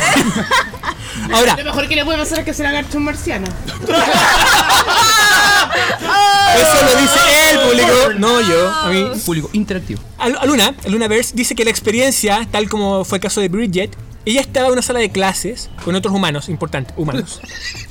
Ahora, 1.33 1.55
Lo 1.57 1.63
mejor 1.63 1.87
que 1.87 1.95
le 1.95 2.03
puede 2.03 2.17
pasar 2.17 2.39
es 2.39 2.45
que 2.45 2.53
se 2.53 2.61
le 2.63 2.69
agache 2.69 2.97
un 2.97 3.03
marciano. 3.05 3.47
eso 6.55 6.85
lo 6.85 6.95
dice 7.01 7.19
el 7.51 7.59
público, 7.59 8.13
no 8.17 8.41
yo. 8.41 8.69
A 8.69 8.89
mí, 8.89 9.05
Público 9.25 9.49
interactivo. 9.53 10.01
Al- 10.17 10.37
Aluna, 10.39 10.75
Aluna 10.85 11.07
Bears 11.07 11.33
dice 11.35 11.55
que 11.55 11.63
la 11.63 11.71
experiencia, 11.71 12.47
tal 12.51 12.69
como 12.69 13.05
fue 13.05 13.17
el 13.17 13.21
caso 13.21 13.39
de 13.41 13.47
Bridget, 13.49 13.95
ella 14.25 14.41
estaba 14.41 14.67
en 14.67 14.73
una 14.73 14.81
sala 14.81 14.99
de 14.99 15.09
clases 15.11 15.69
con 15.83 15.95
otros 15.95 16.13
humanos, 16.13 16.49
importantes, 16.49 16.93
humanos. 16.97 17.39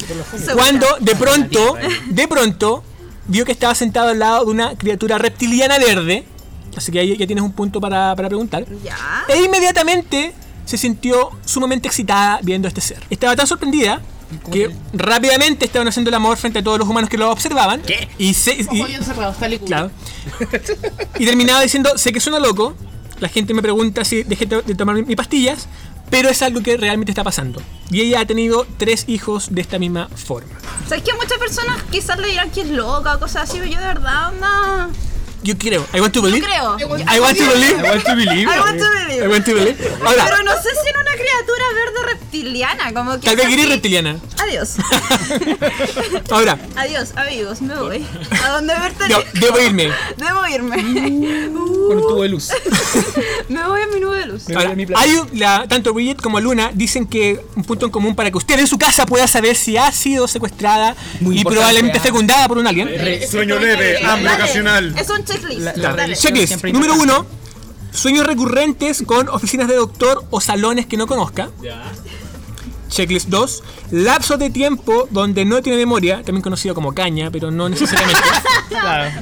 Cuando 0.54 0.86
de 1.00 1.14
pronto, 1.16 1.76
de 2.06 2.28
pronto, 2.28 2.84
vio 3.26 3.44
que 3.44 3.52
estaba 3.52 3.74
sentado 3.74 4.08
al 4.08 4.18
lado 4.18 4.44
de 4.44 4.50
una 4.50 4.76
criatura 4.76 5.18
reptiliana 5.18 5.78
verde. 5.78 6.24
Así 6.76 6.90
que 6.90 6.98
ahí 7.00 7.16
ya 7.16 7.26
tienes 7.26 7.44
un 7.44 7.52
punto 7.52 7.80
para, 7.80 8.14
para 8.16 8.28
preguntar. 8.28 8.64
Ya. 8.82 8.96
E 9.28 9.42
inmediatamente 9.44 10.32
se 10.64 10.76
sintió 10.76 11.30
sumamente 11.44 11.86
excitada 11.88 12.40
viendo 12.42 12.66
a 12.66 12.70
este 12.70 12.80
ser. 12.80 12.98
Estaba 13.10 13.36
tan 13.36 13.46
sorprendida 13.46 14.00
que 14.50 14.74
rápidamente 14.92 15.64
estaban 15.66 15.86
haciendo 15.86 16.08
el 16.08 16.14
amor 16.14 16.36
frente 16.36 16.58
a 16.58 16.64
todos 16.64 16.78
los 16.78 16.88
humanos 16.88 17.08
que 17.08 17.16
lo 17.18 17.30
observaban. 17.30 17.80
Y, 18.18 18.34
se, 18.34 18.54
y-. 18.54 18.80
Claro. 19.66 19.90
Y 21.18 21.24
terminaba 21.26 21.60
diciendo, 21.60 21.96
sé 21.96 22.12
que 22.12 22.18
suena 22.20 22.38
loco, 22.40 22.74
la 23.20 23.28
gente 23.28 23.54
me 23.54 23.62
pregunta 23.62 24.04
si 24.04 24.22
dejé 24.24 24.46
to- 24.46 24.62
de 24.62 24.74
tomar 24.74 24.96
mis 25.04 25.16
pastillas, 25.16 25.68
pero 26.14 26.28
es 26.28 26.42
algo 26.42 26.62
que 26.62 26.76
realmente 26.76 27.10
está 27.10 27.24
pasando. 27.24 27.60
Y 27.90 28.00
ella 28.00 28.20
ha 28.20 28.24
tenido 28.24 28.68
tres 28.76 29.06
hijos 29.08 29.52
de 29.52 29.60
esta 29.60 29.80
misma 29.80 30.06
forma. 30.10 30.52
¿Sabes 30.88 31.02
que 31.02 31.12
muchas 31.14 31.38
personas 31.38 31.82
quizás 31.90 32.16
le 32.20 32.28
dirán 32.28 32.52
que 32.52 32.60
es 32.60 32.68
loca 32.68 33.18
cosas 33.18 33.50
así, 33.50 33.58
pero 33.58 33.72
yo 33.72 33.80
de 33.80 33.86
verdad 33.88 34.32
no. 34.40 34.92
Yo 35.44 35.56
creo, 35.58 35.86
I 35.94 36.00
want 36.00 36.12
to 36.14 36.22
believe. 36.22 36.42
creo. 36.42 36.76
I 36.80 36.84
want 37.20 37.36
to 37.38 37.44
believe. 37.46 37.78
I 37.78 37.90
want 37.90 38.04
to 38.04 38.14
believe. 38.16 38.48
I 38.48 38.58
want 38.58 38.78
to 38.78 38.86
believe. 38.90 39.24
I 39.24 39.28
want 39.28 39.44
to 39.44 39.54
believe. 39.54 39.76
Ahora, 40.04 40.24
Pero 40.24 40.42
no 40.42 40.52
sé 40.54 40.70
si 40.70 40.88
en 40.88 40.96
una 41.00 41.12
criatura 41.12 41.64
verde 41.74 42.12
reptiliana, 42.12 42.92
como 42.94 43.12
que. 43.20 43.26
tal 43.26 43.36
vez 43.36 43.46
así. 43.46 43.66
reptiliana. 43.66 44.16
Adiós. 44.42 44.76
Ahora, 46.30 46.58
Adiós, 46.76 47.10
amigos, 47.16 47.60
me 47.62 47.74
voy. 47.74 48.06
A 48.44 48.48
donde 48.50 48.74
verte. 48.74 49.04
yo 49.08 49.22
debo 49.34 49.60
irme. 49.60 49.90
Debo 50.16 50.46
irme. 50.46 50.76
Con 51.52 51.96
un 51.98 52.00
tubo 52.08 52.22
de 52.22 52.28
luz. 52.28 52.48
me 53.48 53.62
voy 53.66 53.82
a 53.82 53.86
mi 53.88 54.00
nube 54.00 54.18
de 54.18 54.26
luz. 54.26 54.44
Ahora, 54.54 54.74
hay 54.96 55.20
la- 55.34 55.66
tanto 55.68 55.92
Bridget 55.92 56.20
como 56.20 56.40
Luna 56.40 56.70
dicen 56.72 57.06
que 57.06 57.44
un 57.54 57.64
punto 57.64 57.86
en 57.86 57.92
común 57.92 58.14
para 58.16 58.30
que 58.30 58.38
usted 58.38 58.58
en 58.58 58.66
su 58.66 58.78
casa 58.78 59.06
pueda 59.06 59.26
saber 59.26 59.56
si 59.56 59.76
ha 59.76 59.92
sido 59.92 60.26
secuestrada 60.26 60.96
Muy 61.20 61.40
y 61.40 61.44
probablemente 61.44 62.00
fecundada 62.00 62.48
por 62.48 62.58
un 62.58 62.66
alien. 62.66 62.88
Sueño 63.30 63.58
leve, 63.58 64.04
hambre 64.04 64.32
ocasional. 64.32 64.94
Es 64.98 65.10
un 65.10 65.24
checklist. 65.34 65.76
La- 65.76 65.92
la. 65.92 66.14
Checklist. 66.14 66.64
Número 66.64 66.94
uno, 66.94 67.26
sueños 67.92 68.26
recurrentes 68.26 69.02
con 69.06 69.28
oficinas 69.28 69.68
de 69.68 69.76
doctor 69.76 70.24
o 70.30 70.40
salones 70.40 70.86
que 70.86 70.96
no 70.96 71.06
conozca. 71.06 71.50
Ya. 71.62 71.82
Checklist 72.88 73.28
2, 73.28 73.62
lapso 73.90 74.36
de 74.36 74.50
tiempo 74.50 75.08
donde 75.10 75.44
no 75.44 75.60
tiene 75.62 75.78
memoria, 75.78 76.22
también 76.22 76.42
conocido 76.42 76.76
como 76.76 76.94
caña, 76.94 77.30
pero 77.32 77.50
no 77.50 77.68
necesariamente. 77.68 78.20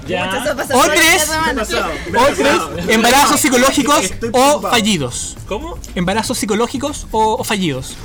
Ya. 0.07 0.31
Pasa 0.57 0.77
O 0.77 0.83
tres, 0.85 1.29
o 1.29 2.35
tres, 2.35 2.89
embarazos 2.89 3.41
psicológicos 3.41 4.13
o 4.33 4.61
fallidos. 4.63 5.37
¿Cómo? 5.47 5.79
Embarazos 5.95 6.39
psicológicos 6.39 7.07
o, 7.11 7.35
o 7.35 7.45
fallidos. 7.45 7.97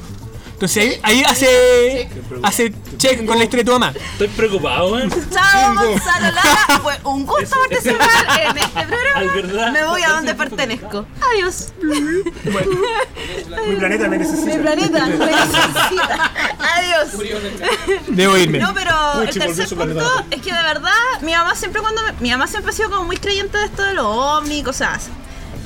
Entonces 0.58 1.00
ahí, 1.04 1.20
ahí 1.20 1.24
hace, 1.24 2.10
hace 2.42 2.74
check 2.98 3.28
con 3.28 3.38
la 3.38 3.44
historia 3.44 3.64
de 3.64 3.72
tu 3.72 3.78
mamá. 3.78 3.94
Estoy 4.14 4.28
preocupado, 4.30 4.92
weón. 4.94 5.12
Chao, 5.32 5.76
Gonzalo 5.76 6.32
Lara. 6.32 6.80
Fue 6.82 6.98
un 7.04 7.28
gusto 7.28 7.56
participar 7.70 8.10
en 8.42 8.58
este 8.58 8.84
programa. 8.88 9.34
verdad. 9.36 9.72
Me 9.72 9.84
voy 9.84 10.02
a 10.02 10.10
donde 10.10 10.34
pertenezco. 10.34 11.06
Adiós. 11.32 11.74
Mi 11.84 13.76
planeta 13.76 14.08
me 14.08 14.18
Mi 14.18 14.24
necesita. 14.24 14.58
planeta 14.62 15.06
me 15.06 15.18
necesita. 15.18 16.32
Adiós. 16.76 17.08
Debo 18.08 18.38
irme. 18.38 18.58
No, 18.58 18.74
pero 18.74 19.22
el 19.22 19.28
Puchi, 19.28 19.40
tercer 19.40 19.68
punto 19.70 20.26
es 20.32 20.42
que 20.42 20.52
de 20.54 20.64
verdad 20.64 20.92
mi 21.22 21.34
mamá 21.34 21.54
siempre 21.54 21.82
cuando 21.82 22.02
me- 22.02 22.14
mi 22.20 22.32
mamá 22.32 22.48
siempre 22.48 22.72
ha 22.72 22.76
sido 22.76 22.90
como 22.90 23.04
muy 23.04 23.18
creyente 23.18 23.60
de 23.60 23.66
esto 23.66 23.84
de 23.84 23.94
los 23.94 24.06
ovnis 24.08 24.60
y 24.60 24.64
cosas 24.64 24.90
así. 24.98 25.12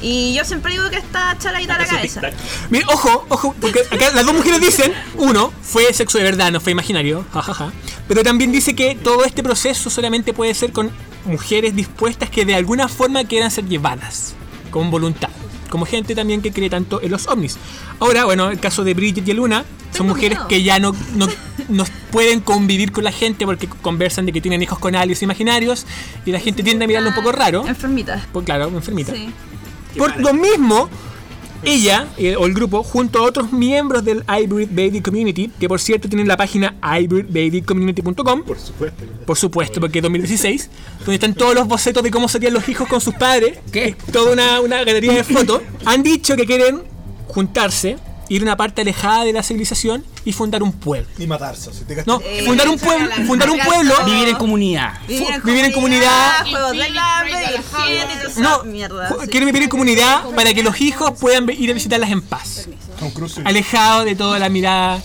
Y 0.01 0.33
yo 0.33 0.43
siempre 0.45 0.71
digo 0.71 0.89
que 0.89 0.97
está 0.97 1.37
chaladita 1.37 1.77
la 1.77 1.83
Hace 1.83 1.95
cabeza. 1.95 2.21
Mira, 2.69 2.87
ojo, 2.89 3.25
ojo, 3.29 3.55
porque 3.59 3.81
acá 3.91 4.11
las 4.13 4.25
dos 4.25 4.33
mujeres 4.33 4.59
dicen, 4.59 4.91
uno, 5.17 5.53
fue 5.61 5.93
sexo 5.93 6.17
de 6.17 6.23
verdad, 6.23 6.51
no 6.51 6.59
fue 6.59 6.71
imaginario, 6.71 7.25
jajaja. 7.31 7.71
Pero 8.07 8.23
también 8.23 8.51
dice 8.51 8.75
que 8.75 8.95
todo 8.95 9.23
este 9.25 9.43
proceso 9.43 9.89
solamente 9.89 10.33
puede 10.33 10.53
ser 10.53 10.71
con 10.71 10.91
mujeres 11.25 11.75
dispuestas 11.75 12.29
que 12.29 12.45
de 12.45 12.55
alguna 12.55 12.87
forma 12.87 13.23
quieran 13.25 13.51
ser 13.51 13.65
llevadas, 13.65 14.33
con 14.71 14.89
voluntad. 14.89 15.29
Como 15.69 15.85
gente 15.85 16.15
también 16.15 16.41
que 16.41 16.51
cree 16.51 16.69
tanto 16.69 17.01
en 17.01 17.11
los 17.11 17.27
ovnis. 17.27 17.57
Ahora, 17.99 18.25
bueno, 18.25 18.49
el 18.49 18.59
caso 18.59 18.83
de 18.83 18.93
Bridget 18.93 19.25
y 19.27 19.33
Luna 19.33 19.63
son 19.91 19.91
Tengo 19.91 20.15
mujeres 20.15 20.37
miedo. 20.39 20.47
que 20.49 20.63
ya 20.63 20.79
no, 20.79 20.93
no, 21.15 21.27
no 21.69 21.85
pueden 22.11 22.41
convivir 22.41 22.91
con 22.91 23.03
la 23.05 23.11
gente 23.11 23.45
porque 23.45 23.69
conversan 23.81 24.25
de 24.25 24.33
que 24.33 24.41
tienen 24.41 24.61
hijos 24.61 24.79
con 24.79 24.95
aliens 24.95 25.21
imaginarios 25.21 25.85
y 26.25 26.31
la 26.31 26.39
gente 26.39 26.63
tiende 26.63 26.83
a 26.85 26.87
mirarlo 26.87 27.09
un 27.09 27.15
poco 27.15 27.31
raro. 27.31 27.65
Enfermita. 27.67 28.25
Pues 28.33 28.45
claro, 28.45 28.67
enfermita. 28.67 29.13
Sí. 29.13 29.29
Por 29.97 30.19
lo 30.19 30.33
mismo, 30.33 30.89
ella 31.63 32.07
eh, 32.17 32.35
o 32.35 32.45
el 32.45 32.53
grupo, 32.53 32.81
junto 32.83 33.19
a 33.19 33.21
otros 33.23 33.51
miembros 33.51 34.03
del 34.03 34.23
Hybrid 34.27 34.69
Baby 34.71 35.01
Community, 35.01 35.51
que 35.59 35.67
por 35.67 35.79
cierto 35.79 36.09
tienen 36.09 36.27
la 36.27 36.37
página 36.37 36.75
hybridbabycommunity.com, 36.81 38.43
Por 38.43 38.57
supuesto. 38.59 39.03
por 39.25 39.37
supuesto, 39.37 39.79
porque 39.79 39.99
es 39.99 40.03
2016, 40.03 40.69
donde 40.99 41.13
están 41.15 41.33
todos 41.35 41.53
los 41.53 41.67
bocetos 41.67 42.01
de 42.03 42.11
cómo 42.11 42.27
serían 42.27 42.53
los 42.53 42.67
hijos 42.69 42.87
con 42.87 43.01
sus 43.01 43.13
padres, 43.15 43.59
¿Qué? 43.71 43.85
es 43.89 43.97
toda 44.11 44.33
una, 44.33 44.59
una 44.61 44.83
galería 44.83 45.13
de 45.13 45.23
fotos, 45.23 45.61
han 45.85 46.03
dicho 46.03 46.35
que 46.35 46.45
quieren 46.45 46.81
juntarse, 47.27 47.97
ir 48.33 48.41
a 48.41 48.43
una 48.45 48.55
parte 48.57 48.81
alejada 48.81 49.25
de 49.25 49.33
la 49.33 49.43
civilización 49.43 50.05
y 50.23 50.31
fundar 50.31 50.63
un 50.63 50.71
pueblo. 50.71 51.07
Y 51.17 51.27
matarse. 51.27 51.73
Si 51.73 51.83
te 51.83 51.95
gastas- 51.95 52.07
No, 52.07 52.21
fundar 52.45 52.69
un 52.69 52.79
pueblo, 52.79 53.09
fundar 53.27 53.49
un 53.49 53.59
pueblo, 53.59 53.93
Vivir 54.05 54.29
en 54.29 54.35
comunidad. 54.37 54.93
Vivir 55.07 55.27
en, 55.31 55.43
vivir 55.43 55.65
en 55.65 55.71
comunidad. 55.73 56.45
No, 58.37 58.63
mierda. 58.63 59.09
ju- 59.09 59.21
sí. 59.23 59.27
quieren 59.29 59.47
vivir 59.47 59.63
en 59.63 59.69
comunidad 59.69 60.23
para 60.35 60.53
que 60.53 60.63
los 60.63 60.79
hijos 60.81 61.11
puedan 61.19 61.49
ir 61.49 61.69
a 61.71 61.73
visitarlas 61.73 62.09
en 62.11 62.21
paz. 62.21 62.67
Tom 62.99 63.11
Cruise. 63.11 63.39
alejado 63.43 64.05
de 64.05 64.15
toda 64.15 64.39
la 64.39 64.49
mirada 64.49 65.01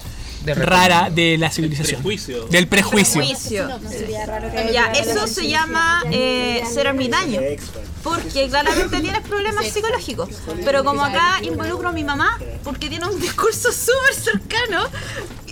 De 0.46 0.54
rara 0.54 1.10
de 1.10 1.36
la 1.38 1.50
civilización. 1.50 2.00
Prejuicio. 2.00 2.46
Del 2.46 2.68
prejuicio. 2.68 3.22
Juicio. 3.22 3.68
Ya, 4.72 4.92
eso 4.92 5.26
se 5.26 5.48
llama 5.48 6.04
eh, 6.10 6.62
ser 6.72 6.86
ermitaño. 6.86 7.40
Porque 8.02 8.48
claramente 8.48 9.00
tienes 9.00 9.22
problemas 9.22 9.66
psicológicos. 9.66 10.28
Pero 10.64 10.84
como 10.84 11.04
acá 11.04 11.40
involucro 11.42 11.88
a 11.88 11.92
mi 11.92 12.04
mamá, 12.04 12.38
porque 12.62 12.88
tiene 12.88 13.06
un 13.06 13.20
discurso 13.20 13.72
súper 13.72 14.14
cercano. 14.14 14.84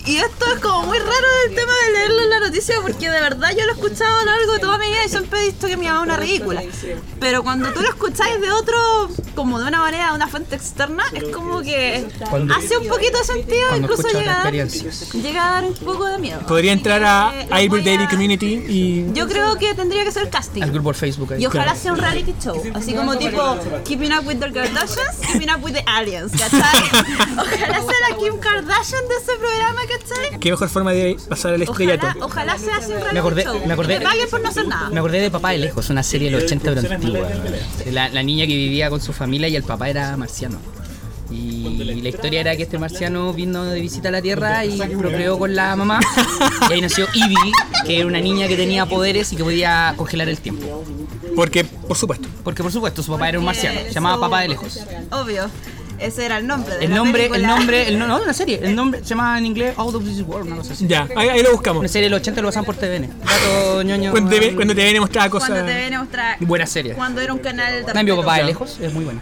Y 0.05 0.17
esto 0.17 0.45
es 0.53 0.59
como 0.59 0.83
muy 0.83 0.99
raro 0.99 1.27
el 1.49 1.55
tema 1.55 1.71
de 1.85 1.91
leerlo 1.93 2.21
en 2.21 2.29
la 2.29 2.39
noticia, 2.41 2.75
porque 2.81 3.09
de 3.09 3.21
verdad 3.21 3.49
yo 3.57 3.65
lo 3.65 3.71
he 3.71 3.75
escuchado 3.75 4.15
a 4.19 4.23
lo 4.23 4.31
largo 4.31 4.53
de 4.53 4.59
toda 4.59 4.77
mi 4.77 4.85
vida 4.87 5.03
y 5.03 5.09
siempre 5.09 5.41
he 5.41 5.45
visto 5.47 5.65
que 5.67 5.77
mi 5.77 5.87
mamá 5.87 5.99
es 5.99 6.03
una 6.03 6.17
ridícula. 6.17 6.63
Pero 7.19 7.43
cuando 7.43 7.73
tú 7.73 7.81
lo 7.81 7.89
escucháis 7.89 8.39
de 8.39 8.51
otro, 8.51 9.09
como 9.33 9.59
de 9.59 9.65
una 9.67 9.79
manera, 9.79 10.09
de 10.09 10.15
una 10.15 10.27
fuente 10.27 10.55
externa, 10.55 11.03
es 11.13 11.23
como 11.29 11.61
que 11.61 12.05
Cuando- 12.29 12.53
hace 12.53 12.77
un 12.77 12.87
poquito 12.87 13.17
de 13.17 13.23
sentido, 13.23 13.75
incluso 13.75 14.07
llega 14.09 14.43
a, 14.43 14.51
llega 14.51 15.47
a 15.47 15.51
dar 15.53 15.63
un 15.65 15.73
poco 15.73 16.05
de 16.05 16.19
miedo. 16.19 16.39
Podría 16.47 16.71
entrar 16.73 17.03
a 17.03 17.33
Eh, 17.41 17.67
voy 17.67 17.81
a- 17.81 17.83
Baby 17.97 18.07
Community 18.07 18.63
y. 18.67 19.13
Yo 19.13 19.27
creo 19.27 19.55
que 19.57 19.73
tendría 19.73 20.03
que 20.03 20.11
ser 20.11 20.29
casting. 20.29 20.61
Al 20.61 20.69
grupo 20.71 20.85
por 20.85 20.95
Facebook 20.95 21.33
ahí. 21.33 21.41
Y 21.41 21.45
ojalá 21.47 21.75
sea 21.75 21.93
un 21.93 21.97
reality 21.99 22.35
show, 22.39 22.61
así 22.75 22.93
como 22.93 23.17
tipo 23.17 23.57
Keeping 23.85 24.13
Up 24.13 24.27
with 24.27 24.37
the 24.39 24.51
Kardashians, 24.51 25.17
Keeping 25.31 25.49
Up 25.49 25.63
with 25.63 25.73
the 25.73 25.83
Aliens, 25.87 26.31
¿cachai? 26.31 26.61
Ojalá 27.39 27.81
sea 27.81 28.09
la 28.09 28.17
Kim 28.17 28.37
Kardashian 28.39 29.01
de 29.07 29.15
ese 29.15 29.35
programa, 29.39 29.81
¿cachai? 29.99 30.39
Qué 30.39 30.51
mejor 30.51 30.69
forma 30.69 30.91
de 30.91 31.17
pasar 31.29 31.53
el 31.53 31.61
estrellato. 31.61 32.07
Ojalá, 32.07 32.25
ojalá 32.25 32.57
sea 32.57 32.81
sin 32.81 32.95
Me 33.13 33.19
acordé- 33.19 33.43
show. 33.43 33.59
me 33.65 33.73
acordé- 33.73 33.97
Que 33.99 34.03
paguen 34.05 34.29
por 34.29 34.41
no 34.41 34.49
hacer 34.49 34.67
nada. 34.67 34.89
Me 34.89 34.99
acordé 34.99 35.19
de 35.21 35.31
Papá 35.31 35.51
de 35.51 35.59
Lejos, 35.59 35.89
una 35.89 36.03
serie 36.03 36.29
de 36.29 36.35
los 36.37 36.43
80 36.45 36.73
pero 36.73 36.93
antigua. 36.95 37.27
La, 37.91 38.09
la 38.09 38.23
niña 38.23 38.45
que 38.47 38.55
vivía 38.55 38.89
con 38.89 39.01
su 39.01 39.13
familia 39.13 39.47
y 39.47 39.55
el 39.55 39.63
papá 39.63 39.89
era 39.89 40.15
marciano. 40.17 40.57
Y 41.31 41.83
la 41.83 42.09
historia 42.09 42.39
era 42.41 42.55
que 42.55 42.63
este 42.63 42.77
marciano 42.77 43.33
vino 43.33 43.65
de 43.65 43.81
visita 43.81 44.09
a 44.09 44.11
la 44.11 44.21
Tierra 44.21 44.63
y 44.63 44.77
procreó 44.79 45.39
con 45.39 45.55
la 45.55 45.75
mamá. 45.75 45.99
Y 46.69 46.73
ahí 46.73 46.81
nació 46.81 47.07
Ivy, 47.13 47.51
que 47.85 47.97
era 47.97 48.05
una 48.07 48.21
niña 48.21 48.47
que 48.47 48.55
tenía 48.55 48.85
poderes 48.85 49.33
y 49.33 49.35
que 49.35 49.43
podía 49.43 49.93
congelar 49.97 50.29
el 50.29 50.37
tiempo. 50.37 50.83
Porque, 51.35 51.63
por 51.65 51.97
supuesto. 51.97 52.27
Porque 52.43 52.61
por 52.63 52.71
supuesto 52.71 53.01
su 53.03 53.11
papá 53.11 53.27
era 53.29 53.39
un 53.39 53.45
marciano, 53.45 53.79
se 53.87 53.91
llamaba 53.93 54.19
Papá 54.19 54.41
de 54.41 54.49
Lejos. 54.49 54.79
Obvio. 55.11 55.49
Ese 55.99 56.25
era 56.25 56.37
el 56.37 56.47
nombre 56.47 56.77
de 56.77 56.85
El 56.85 56.89
la 56.91 56.95
nombre, 56.97 57.25
el 57.33 57.41
nombre, 57.47 57.87
el 57.87 57.97
no, 57.99 58.07
no, 58.07 58.21
una 58.21 58.33
serie, 58.33 58.59
el 58.61 58.75
nombre 58.75 58.99
se 59.01 59.09
llama 59.09 59.37
en 59.37 59.45
inglés 59.45 59.73
Out 59.77 59.95
of 59.95 60.03
This 60.03 60.21
World, 60.21 60.47
una 60.47 60.57
cosa 60.57 60.73
así. 60.73 60.85
Ya, 60.87 61.07
ahí, 61.15 61.29
ahí 61.29 61.41
lo 61.43 61.51
buscamos. 61.51 61.79
Una 61.79 61.87
serie 61.89 62.05
de 62.05 62.09
los 62.11 62.19
80 62.21 62.41
lo 62.41 62.47
pasaban 62.49 62.65
por 62.65 62.75
TVN. 62.75 63.09
Ñoño. 63.85 64.11
Cuando 64.11 64.29
te, 64.29 64.39
ve- 64.39 64.55
cuando 64.55 64.75
te 64.75 64.83
viene 64.83 64.97
a 64.97 65.01
mostrar 65.01 65.29
cosas. 65.29 65.49
Cuando 65.49 65.65
te 65.67 65.73
ven 65.73 65.93
a 65.93 65.99
mostrar. 66.01 66.37
Buena 66.41 66.65
serie. 66.65 66.93
Cuando 66.93 67.21
era 67.21 67.33
un 67.33 67.39
canal 67.39 67.85
de 67.85 67.91
Cambio 67.91 68.17
Papá 68.17 68.37
de. 68.37 68.43
Lejos, 68.45 68.77
es 68.81 68.93
muy 68.93 69.03
buena. 69.05 69.21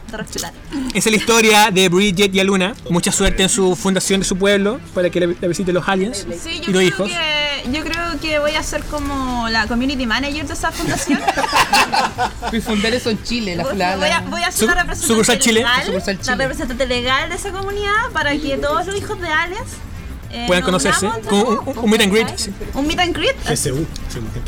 Esa 0.94 1.10
es 1.10 1.12
la 1.12 1.18
historia 1.18 1.72
de 1.72 1.90
Bridget 1.90 2.34
y 2.34 2.40
Aluna. 2.40 2.74
Mucha 2.90 3.12
suerte 3.12 3.44
en 3.44 3.50
su 3.50 3.76
fundación 3.76 4.20
de 4.22 4.26
su 4.26 4.38
pueblo 4.38 4.80
para 4.94 5.10
que 5.10 5.20
la, 5.20 5.34
la 5.40 5.48
visiten 5.48 5.74
los 5.74 5.88
aliens 5.88 6.26
Sí, 6.42 6.50
y 6.56 6.58
los 6.58 6.66
creo, 6.68 6.82
hijos. 6.82 7.10
que, 7.10 7.16
yo 7.72 7.84
creo 7.84 8.20
que 8.22 8.40
voy 8.40 8.56
a 8.56 8.64
ser 8.64 8.84
como 8.84 9.48
la 9.50 9.68
community 9.68 10.06
manager 10.06 10.46
de 10.48 10.54
esa 10.54 10.72
fundación. 10.72 11.20
Fundar 12.66 12.94
eso 12.94 13.10
en 13.10 13.22
Chile, 13.24 13.56
la, 13.56 13.64
voy, 13.64 13.76
la- 13.78 13.96
voy 13.98 14.06
a, 14.10 14.22
la- 14.22 14.30
voy 14.30 14.44
a 14.44 14.52
ser 14.52 14.68
la 14.70 14.76
representante 14.84 15.40
Chile. 15.40 15.60
legal, 15.60 15.86
Sucursal 15.86 16.20
Chile. 16.20 16.32
la 16.32 16.36
representante 16.44 16.86
legal 16.88 17.30
de 17.30 17.36
esa 17.36 17.52
comunidad 17.52 18.12
para 18.14 18.32
que 18.38 18.58
todos 18.58 18.86
los 18.88 18.96
hijos 18.98 19.20
de 19.20 19.28
aliens 19.28 19.68
eh, 20.36 20.46
Puedan 20.48 20.64
conocerse, 20.64 21.06
unamos 21.06 21.28
todos, 21.28 21.60
un- 21.68 21.78
un 21.78 21.90
meet 21.92 22.02
and 22.02 22.12
greet. 22.12 22.28
Un 22.74 22.88
meet 22.88 23.00
and 23.00 23.16
greet. 23.16 23.36
GSU. 23.48 23.86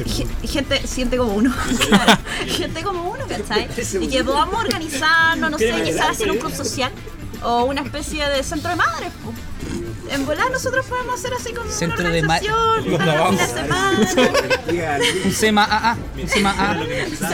Gente 0.08 0.48
Gente, 0.48 0.88
siente 0.88 1.16
como 1.18 1.34
uno. 1.36 1.54
gente 2.48 2.82
como 2.82 3.12
uno, 3.12 3.24
¿cachai? 3.28 3.68
Y 4.02 4.08
que 4.08 4.24
podamos 4.24 4.56
organizarnos, 4.64 5.52
no 5.52 5.58
sé, 5.60 5.72
quizás 5.84 6.10
hacer 6.10 6.32
un 6.32 6.38
club 6.40 6.56
social 6.56 6.92
o 7.46 7.64
una 7.66 7.82
especie 7.82 8.28
de 8.28 8.44
centro 8.44 8.70
de 8.72 8.76
madres. 8.76 9.12
En 10.12 10.26
volar 10.26 10.52
nosotros 10.52 10.86
podemos 10.86 11.16
hacer 11.20 11.34
así 11.34 11.52
como 11.52 11.70
Centro 11.72 12.02
una 12.02 12.10
de 12.12 12.22
organización, 12.22 13.38
de 13.38 13.48
semana. 13.48 14.00
un 15.26 15.32
SEMA 15.34 15.64
AA, 15.64 15.98
un 16.22 16.30
SEMA 16.30 16.52
A, 16.52 16.78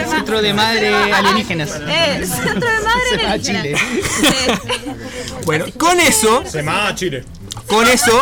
Centro 0.10 0.42
de 0.42 0.54
Madre 0.54 0.94
Alienígenas. 1.14 1.72
Eh, 1.88 2.26
centro 2.26 2.70
de 2.70 2.80
madre 2.80 3.10
Se 3.10 3.18
va 3.18 3.30
a 3.30 3.32
alienígena. 3.34 3.42
Chile. 3.42 3.76
Bueno, 5.46 5.66
con 5.78 6.00
eso, 6.00 6.44
Se 6.46 6.60
llama 6.60 6.94
Chile. 6.96 7.26
con 7.68 7.88
eso, 7.88 8.22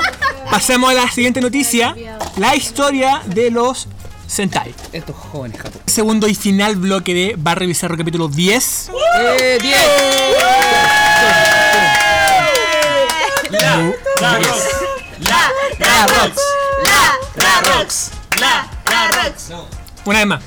pasamos 0.50 0.90
a 0.92 0.94
la 0.94 1.12
siguiente 1.12 1.42
noticia. 1.42 1.96
La 2.38 2.56
historia 2.56 3.22
de 3.26 3.52
los 3.52 3.88
Sentai. 4.26 4.74
Estos 4.94 5.16
jóvenes 5.16 5.60
Japón. 5.62 5.82
Segundo 5.86 6.28
y 6.28 6.34
final 6.36 6.76
bloque 6.76 7.14
de 7.14 7.36
Barrio 7.38 7.68
Bizarro 7.68 7.98
capítulo 7.98 8.28
10. 8.30 8.90
¡Eh, 9.20 9.58
10! 9.62 9.76
La 13.60 13.76
Rox. 13.76 14.64
La 15.20 15.52
La 15.80 16.08
Rox. 16.08 16.38
La, 16.86 17.14
la 17.36 17.62
Rox. 17.62 18.12
La, 18.40 18.70
la 18.90 19.08
Rox. 19.12 19.52
Una 20.06 20.20
vez 20.20 20.28
más. 20.28 20.44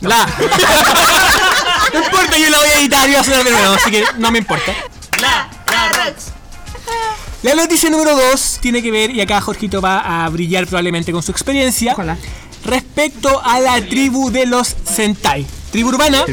La. 0.00 0.26
no 1.92 1.98
importa, 2.04 2.38
yo 2.38 2.50
la 2.50 2.58
voy 2.58 2.68
a 2.68 2.78
editar 2.78 3.08
y 3.08 3.12
voy 3.12 3.20
a 3.20 3.24
sonar 3.24 3.42
de 3.42 3.50
nuevo, 3.50 3.74
así 3.74 3.90
que 3.90 4.04
no 4.18 4.30
me 4.30 4.38
importa. 4.38 4.72
La, 5.20 5.48
la 5.66 5.88
Rox. 5.88 6.26
La 7.42 7.54
noticia 7.56 7.90
número 7.90 8.16
2 8.16 8.58
tiene 8.60 8.80
que 8.80 8.92
ver, 8.92 9.10
y 9.10 9.20
acá 9.20 9.40
Jorgito 9.40 9.80
va 9.80 10.24
a 10.24 10.28
brillar 10.28 10.66
probablemente 10.66 11.10
con 11.10 11.22
su 11.22 11.32
experiencia, 11.32 11.94
Ojalá. 11.94 12.16
respecto 12.64 13.42
a 13.44 13.58
la 13.58 13.80
tribu 13.80 14.30
de 14.30 14.46
los 14.46 14.68
Sentai. 14.84 15.44
Tribu 15.72 15.88
urbana, 15.88 16.24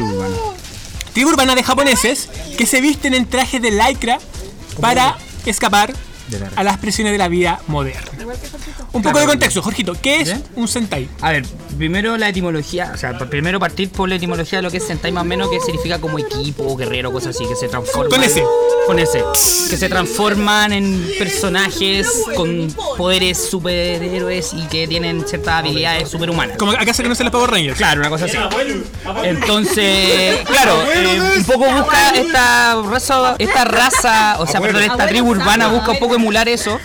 tribu 1.13 1.29
urbana 1.31 1.55
de 1.55 1.63
japoneses 1.63 2.29
que 2.55 2.67
se 2.67 2.81
visten 2.81 3.15
en 3.15 3.27
trajes 3.27 3.61
de 3.61 3.71
lycra 3.71 4.19
para 4.79 5.17
escapar 5.49 5.93
a 6.55 6.63
las 6.63 6.77
presiones 6.77 7.11
de 7.11 7.17
la 7.17 7.27
vida 7.27 7.59
moderna. 7.67 8.10
Un 8.93 9.01
poco 9.01 9.19
de 9.19 9.25
contexto, 9.25 9.61
Jorgito, 9.61 9.93
¿qué 10.01 10.21
es 10.21 10.35
un 10.55 10.67
Sentai? 10.67 11.07
A 11.21 11.31
ver, 11.31 11.45
primero 11.77 12.17
la 12.17 12.29
etimología, 12.29 12.91
o 12.93 12.97
sea, 12.97 13.17
primero 13.17 13.59
partir 13.59 13.89
por 13.89 14.09
la 14.09 14.15
etimología 14.15 14.59
de 14.59 14.63
lo 14.63 14.71
que 14.71 14.77
es 14.77 14.85
Sentai 14.85 15.11
más 15.11 15.23
o 15.23 15.25
menos, 15.25 15.49
que 15.49 15.59
significa 15.59 15.99
como 15.99 16.19
equipo, 16.19 16.75
guerrero, 16.75 17.11
cosas 17.11 17.35
así, 17.35 17.47
que 17.47 17.55
se 17.55 17.67
transforman. 17.67 18.11
Con 18.11 18.23
ese. 18.23 18.43
Con 18.85 18.99
ese. 18.99 19.23
Que 19.69 19.77
se 19.77 19.89
transforman 19.89 20.73
en 20.73 21.09
personajes 21.17 22.07
con 22.35 22.73
poderes 22.97 23.37
superhéroes 23.37 24.53
y 24.53 24.61
que 24.67 24.87
tienen 24.87 25.25
ciertas 25.25 25.55
habilidades 25.55 26.09
superhumanas. 26.09 26.57
Como 26.57 26.71
acá 26.71 26.93
se 26.93 27.03
conocen 27.03 27.25
los 27.25 27.31
Power 27.31 27.51
Rangers. 27.51 27.77
Claro, 27.77 28.01
una 28.01 28.09
cosa 28.09 28.25
así. 28.25 28.37
Entonces, 29.23 30.39
claro, 30.45 30.73
eh, 30.93 31.21
un 31.37 31.43
poco 31.45 31.65
busca 31.71 32.09
esta 32.09 32.81
raza, 32.83 33.35
esta 33.39 33.65
raza, 33.65 34.35
o 34.39 34.47
sea, 34.47 34.61
perdón, 34.61 34.83
esta 34.83 35.07
tribu 35.07 35.29
urbana 35.29 35.67
busca 35.67 35.91
un 35.91 35.99
poco 35.99 36.15
emular 36.15 36.47
eso. 36.49 36.79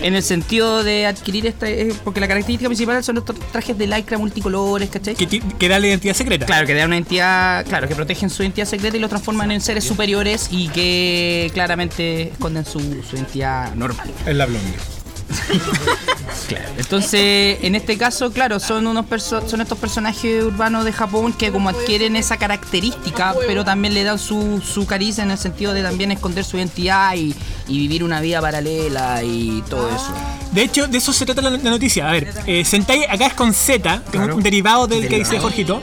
En 0.00 0.14
el 0.14 0.22
sentido 0.22 0.84
de 0.84 1.06
adquirir 1.06 1.46
esta. 1.46 1.68
eh, 1.68 1.92
porque 2.04 2.20
la 2.20 2.28
característica 2.28 2.68
principal 2.68 3.02
son 3.02 3.18
estos 3.18 3.36
trajes 3.52 3.76
de 3.76 3.86
lycra 3.86 4.16
multicolores, 4.18 4.88
¿cachai? 4.90 5.14
Que, 5.14 5.26
que 5.40 5.68
da 5.68 5.78
la 5.78 5.86
identidad 5.88 6.14
secreta. 6.14 6.46
Claro, 6.46 6.66
que 6.66 6.74
dan 6.74 6.86
una 6.86 6.96
entidad, 6.98 7.66
claro, 7.66 7.88
que 7.88 7.94
protegen 7.94 8.30
su 8.30 8.42
identidad 8.42 8.66
secreta 8.66 8.96
y 8.96 9.00
los 9.00 9.10
transforman 9.10 9.50
en 9.50 9.60
seres 9.60 9.84
superiores 9.84 10.48
y 10.50 10.68
que 10.68 11.50
claramente 11.52 12.30
esconden 12.30 12.64
su, 12.64 12.80
su 13.02 13.16
identidad 13.16 13.74
normal. 13.74 14.08
Es 14.26 14.34
la 14.36 14.46
blonde. 14.46 14.97
Entonces, 16.78 17.58
en 17.62 17.74
este 17.74 17.98
caso, 17.98 18.30
claro, 18.32 18.60
son 18.60 18.86
unos 18.86 19.04
perso- 19.06 19.46
son 19.46 19.60
estos 19.60 19.76
personajes 19.78 20.44
urbanos 20.44 20.84
de 20.84 20.92
Japón 20.92 21.32
que 21.32 21.50
como 21.50 21.68
adquieren 21.68 22.16
esa 22.16 22.36
característica, 22.38 23.34
pero 23.46 23.64
también 23.64 23.94
le 23.94 24.04
dan 24.04 24.18
su, 24.18 24.60
su 24.62 24.86
cariz 24.86 25.18
en 25.18 25.30
el 25.30 25.38
sentido 25.38 25.74
de 25.74 25.82
también 25.82 26.12
esconder 26.12 26.44
su 26.44 26.56
identidad 26.56 27.14
y, 27.14 27.34
y 27.66 27.78
vivir 27.78 28.04
una 28.04 28.20
vida 28.20 28.40
paralela 28.40 29.22
y 29.22 29.62
todo 29.68 29.88
eso. 29.88 30.12
De 30.52 30.62
hecho, 30.62 30.86
de 30.86 30.98
eso 30.98 31.12
se 31.12 31.26
trata 31.26 31.42
la, 31.42 31.50
la 31.50 31.70
noticia. 31.70 32.08
A 32.08 32.12
ver, 32.12 32.32
eh, 32.46 32.64
Sentai 32.64 33.04
acá 33.04 33.26
es 33.26 33.34
con 33.34 33.52
Z, 33.52 34.02
que 34.10 34.16
es 34.16 34.34
un, 34.34 34.42
derivado 34.42 34.86
del 34.86 35.08
que 35.08 35.18
dice 35.18 35.38
Jorgito. 35.38 35.82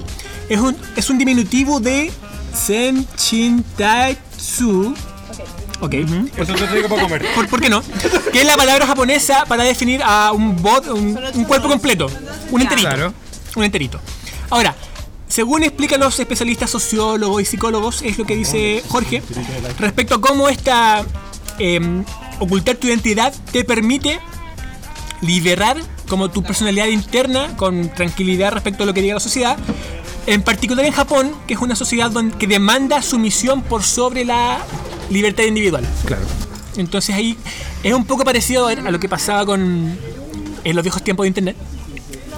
Es 0.50 0.60
un, 0.60 0.76
es 0.96 1.10
un 1.10 1.18
diminutivo 1.20 1.80
de 1.80 2.12
Senchintaitsu. 2.56 4.96
Ok. 5.82 5.94
Eso 5.94 6.54
te 6.54 6.68
traigo 6.68 6.90
para 6.90 7.04
comer. 7.04 7.26
¿Por, 7.36 7.48
por 7.48 7.62
qué 7.62 7.70
no? 7.70 7.82
Que 8.32 8.42
es 8.42 8.46
la 8.46 8.58
palabra 8.58 8.88
japonesa 8.88 9.46
para 9.46 9.64
definir 9.64 10.02
a 10.04 10.32
un 10.32 10.62
bot, 10.62 10.88
un, 10.88 11.20
un 11.34 11.46
cuerpo 11.46 11.68
completo. 11.68 12.08
Un 12.52 12.62
enterito. 12.62 12.88
Claro. 12.88 13.14
Un 13.56 13.64
enterito. 13.64 14.00
Ahora, 14.50 14.76
según 15.28 15.64
explican 15.64 16.00
los 16.00 16.20
especialistas 16.20 16.70
sociólogos 16.70 17.42
y 17.42 17.46
psicólogos, 17.46 18.02
es 18.04 18.18
lo 18.18 18.26
que 18.26 18.36
dice 18.36 18.84
Jorge, 18.88 19.22
respecto 19.80 20.16
a 20.16 20.22
cómo 20.22 20.48
esta 20.50 21.04
em, 21.58 22.06
ocultar 22.40 22.76
tu 22.76 22.88
identidad 22.88 23.34
te 23.52 23.64
permite 23.64 24.20
liberar 25.22 25.78
como 26.08 26.30
tu 26.30 26.44
personalidad 26.44 26.88
interna 26.88 27.56
con 27.58 27.90
tranquilidad 27.90 28.52
respecto 28.52 28.84
a 28.84 28.86
lo 28.86 28.94
que 28.94 29.02
diga 29.02 29.16
la 29.16 29.20
sociedad. 29.20 29.58
En 30.28 30.42
particular 30.42 30.86
en 30.86 30.92
Japón, 30.92 31.32
que 31.48 31.54
es 31.54 31.60
una 31.60 31.76
sociedad 31.76 32.10
donde, 32.10 32.36
que 32.38 32.48
demanda 32.48 33.02
sumisión 33.02 33.62
por 33.62 33.84
sobre 33.84 34.26
la 34.26 34.60
libertad 35.10 35.44
individual. 35.44 35.88
Claro. 36.06 36.24
Entonces 36.78 37.16
ahí 37.16 37.38
es 37.84 37.94
un 37.94 38.06
poco 38.06 38.24
parecido 38.24 38.68
a 38.68 38.72
a 38.72 38.92
lo 38.92 39.00
que 39.00 39.08
pasaba 39.08 39.46
con 39.46 39.98
en 40.64 40.76
los 40.76 40.84
viejos 40.84 41.04
tiempos 41.04 41.24
de 41.24 41.28
internet. 41.28 41.56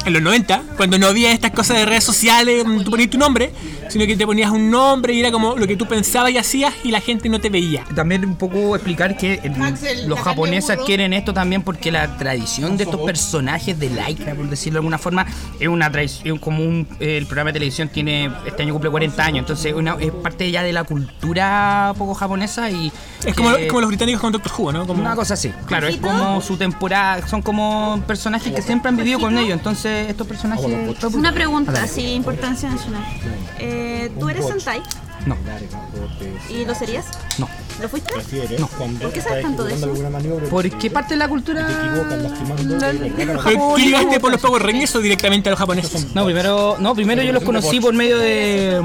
En 0.07 0.13
los 0.13 0.21
90, 0.21 0.61
cuando 0.77 0.97
no 0.97 1.07
había 1.07 1.33
estas 1.33 1.51
cosas 1.51 1.75
de 1.77 1.85
redes 1.85 2.03
sociales, 2.05 2.63
donde 2.63 2.81
tú 2.85 2.91
ponías 2.91 3.09
tu 3.09 3.17
nombre, 3.17 3.51
sino 3.89 4.05
que 4.05 4.15
te 4.15 4.25
ponías 4.25 4.49
un 4.51 4.71
nombre 4.71 5.13
y 5.13 5.19
era 5.19 5.31
como 5.33 5.57
lo 5.57 5.67
que 5.67 5.75
tú 5.75 5.85
pensabas 5.85 6.31
y 6.31 6.37
hacías 6.37 6.73
y 6.85 6.91
la 6.91 7.01
gente 7.01 7.27
no 7.27 7.41
te 7.41 7.49
veía. 7.49 7.83
También 7.93 8.23
un 8.23 8.37
poco 8.37 8.73
explicar 8.77 9.17
que 9.17 9.33
eh, 9.33 9.51
Axel, 9.61 10.07
los 10.07 10.17
japoneses 10.21 10.69
adquieren 10.69 11.11
esto 11.11 11.33
también 11.33 11.61
porque 11.61 11.91
la 11.91 12.15
tradición 12.17 12.77
de 12.77 12.85
estos 12.85 13.01
personajes 13.01 13.77
de 13.77 13.89
Lycra, 13.89 14.33
por 14.33 14.49
decirlo 14.49 14.75
de 14.77 14.79
alguna 14.79 14.97
forma, 14.97 15.25
es 15.59 15.67
una 15.67 15.91
tradición 15.91 16.37
como 16.37 16.63
un, 16.63 16.87
eh, 17.01 17.17
el 17.17 17.25
programa 17.25 17.49
de 17.49 17.53
televisión 17.55 17.89
tiene 17.89 18.31
este 18.45 18.63
año 18.63 18.71
cumple 18.71 18.89
40 18.89 19.25
años, 19.25 19.39
entonces 19.39 19.73
una- 19.73 19.97
es 19.99 20.11
parte 20.11 20.49
ya 20.49 20.63
de 20.63 20.71
la 20.71 20.85
cultura 20.85 21.93
poco 21.97 22.13
japonesa 22.13 22.69
y 22.71 22.93
Es 23.25 23.35
como, 23.35 23.55
que- 23.55 23.63
es 23.63 23.67
como 23.69 23.81
los 23.81 23.87
británicos 23.89 24.21
con 24.21 24.31
Doctor 24.31 24.51
Who, 24.57 24.71
¿no? 24.71 24.87
Como, 24.87 25.01
una 25.01 25.15
cosa 25.15 25.33
así, 25.33 25.51
claro, 25.65 25.87
es 25.87 25.97
como 25.97 26.41
su 26.41 26.55
temporada, 26.57 27.27
son 27.27 27.41
como 27.41 28.01
personajes 28.07 28.53
que 28.53 28.61
siempre 28.61 28.89
han 28.89 28.97
vivido 28.97 29.19
con 29.19 29.37
ellos, 29.37 29.53
entonces 29.57 30.09
estos 30.09 30.27
personajes... 30.27 30.65
Una 31.13 31.31
pregunta, 31.33 31.83
así, 31.83 32.13
importancia 32.13 32.69
nacional. 32.69 33.03
Eh, 33.59 34.11
¿Tú 34.19 34.29
eres 34.29 34.45
Sentai? 34.45 34.81
No, 35.25 35.35
¿Y 36.49 36.63
lo 36.65 36.73
serías? 36.75 37.05
no. 37.37 37.49
¿Lo 37.81 37.87
fuiste? 37.89 38.11
No. 38.57 38.67
¿Por 38.67 39.11
qué 39.11 39.21
sabes 39.21 39.43
tanto 39.43 39.63
de 39.63 39.75
eso? 39.75 39.93
¿Por 40.49 40.67
qué 40.67 40.89
parte 40.89 41.13
de 41.13 41.17
la 41.19 41.27
cultura. 41.27 41.67
¿Tú 43.43 43.77
llegaste 43.77 44.19
por 44.19 44.31
los 44.31 44.41
Power 44.41 44.63
Rangers 44.63 44.95
o 44.95 44.99
directamente 44.99 45.49
a 45.49 45.51
los 45.51 45.59
japoneses? 45.59 46.15
No, 46.15 46.25
primero, 46.25 46.77
no, 46.79 46.95
primero 46.95 47.21
yo 47.21 47.33
los 47.33 47.43
conocí 47.43 47.79
por 47.79 47.93
medio 47.93 48.17
de 48.17 48.81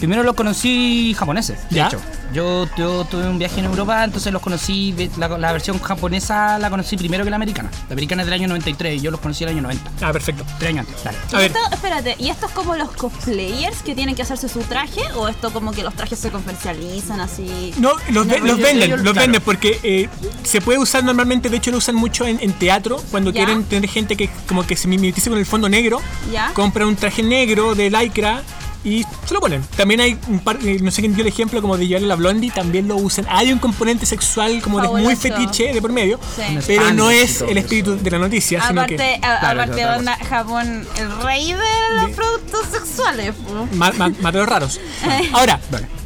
Primero 0.00 0.22
los 0.22 0.34
conocí 0.34 1.14
japoneses, 1.16 1.58
de 1.70 1.76
¿Ya? 1.76 1.86
hecho. 1.88 2.00
Yo, 2.32 2.66
yo 2.76 3.04
tuve 3.04 3.28
un 3.28 3.38
viaje 3.38 3.58
en 3.60 3.66
Europa, 3.66 4.02
entonces 4.04 4.32
los 4.32 4.40
conocí, 4.40 4.94
la, 5.18 5.28
la 5.28 5.52
versión 5.52 5.78
japonesa 5.80 6.58
la 6.58 6.70
conocí 6.70 6.96
primero 6.96 7.22
que 7.22 7.28
la 7.30 7.36
americana. 7.36 7.70
La 7.88 7.92
americana 7.92 8.22
es 8.22 8.26
del 8.26 8.34
año 8.34 8.48
93 8.48 8.96
y 8.98 9.00
yo 9.00 9.10
los 9.10 9.20
conocí 9.20 9.44
el 9.44 9.50
año 9.50 9.60
90. 9.62 9.90
Ah, 10.00 10.12
perfecto. 10.12 10.44
Tres 10.58 10.70
años 10.70 10.86
antes, 10.88 11.04
dale. 11.04 11.18
A 11.32 11.36
ver, 11.38 11.46
Esto, 11.48 11.58
espérate, 11.74 12.16
¿y 12.18 12.30
esto 12.30 12.46
es 12.46 12.52
como 12.52 12.76
los 12.76 12.90
cosplayers 12.92 13.82
que 13.82 13.94
tienen 13.94 14.14
que 14.14 14.22
hacerse 14.22 14.48
su 14.48 14.60
traje? 14.60 15.02
¿O 15.16 15.28
esto 15.28 15.52
como 15.52 15.72
que 15.72 15.82
los 15.82 15.92
trajes 15.94 16.18
se 16.18 16.30
comercializan 16.30 17.20
así? 17.20 17.74
No, 17.78 17.90
los, 18.10 18.26
ve- 18.26 18.40
No, 18.40 18.46
los 18.46 18.56
yo- 18.58 18.64
venden, 18.64 18.90
yo- 18.90 18.96
los 18.96 19.02
claro. 19.12 19.20
venden 19.20 19.42
porque 19.44 19.78
eh, 19.82 20.08
se 20.44 20.60
puede 20.62 20.78
usar 20.78 21.04
normalmente, 21.04 21.48
de 21.50 21.56
hecho 21.58 21.70
lo 21.72 21.76
usan 21.78 21.96
mucho 21.96 22.26
en, 22.26 22.38
en 22.40 22.52
teatro, 22.54 23.02
cuando 23.10 23.32
Ya. 23.32 23.44
quieren 23.44 23.64
tener 23.64 23.90
gente 23.90 24.16
que 24.16 24.30
como 24.48 24.66
que 24.66 24.76
se 24.76 24.88
mimetice 24.88 25.28
con 25.30 25.38
el 25.38 25.46
fondo 25.46 25.68
negro, 25.68 26.00
Ya. 26.32 26.52
compran 26.54 26.88
un 26.88 26.96
traje 26.96 27.22
negro 27.22 27.74
de 27.74 27.90
lycra 27.90 28.42
y 28.84 29.04
se 29.26 29.34
lo 29.34 29.40
ponen. 29.40 29.62
También 29.76 30.00
hay 30.00 30.18
un 30.28 30.40
par, 30.40 30.58
eh, 30.64 30.78
no 30.80 30.90
sé 30.90 31.02
quién 31.02 31.14
dio 31.14 31.22
el 31.22 31.28
ejemplo 31.28 31.60
como 31.60 31.76
de 31.76 31.86
Joel 31.86 32.08
la 32.08 32.14
Blondie, 32.16 32.50
también 32.50 32.88
lo 32.88 32.96
usan. 32.96 33.26
Hay 33.28 33.52
un 33.52 33.58
componente 33.58 34.06
sexual 34.06 34.60
como 34.62 34.80
de 34.80 34.88
muy 34.88 35.16
fetiche 35.16 35.72
de 35.72 35.80
por 35.82 35.92
medio, 35.92 36.18
Sí. 36.36 36.58
pero 36.66 36.92
no 36.92 37.10
es 37.10 37.40
el 37.42 37.58
espíritu 37.58 37.96
de 37.96 38.10
la 38.10 38.18
noticia, 38.18 38.60
sino 38.66 38.80
Aparte, 38.82 38.96
que 38.96 39.14
a- 39.16 39.38
Claro, 39.40 39.62
aparte 39.62 39.84
otra 39.84 39.96
onda, 39.98 40.16
Japón, 40.28 40.86
el 40.96 41.22
rey 41.22 41.52
de 41.52 41.96
los 42.02 42.10
productos 42.10 42.66
sexuales. 42.72 43.34
po. 43.34 43.68
ma- 43.76 43.92
ma- 43.92 44.12
mateos 44.20 44.46
raros. 44.48 44.80
Ahora, 45.32 45.60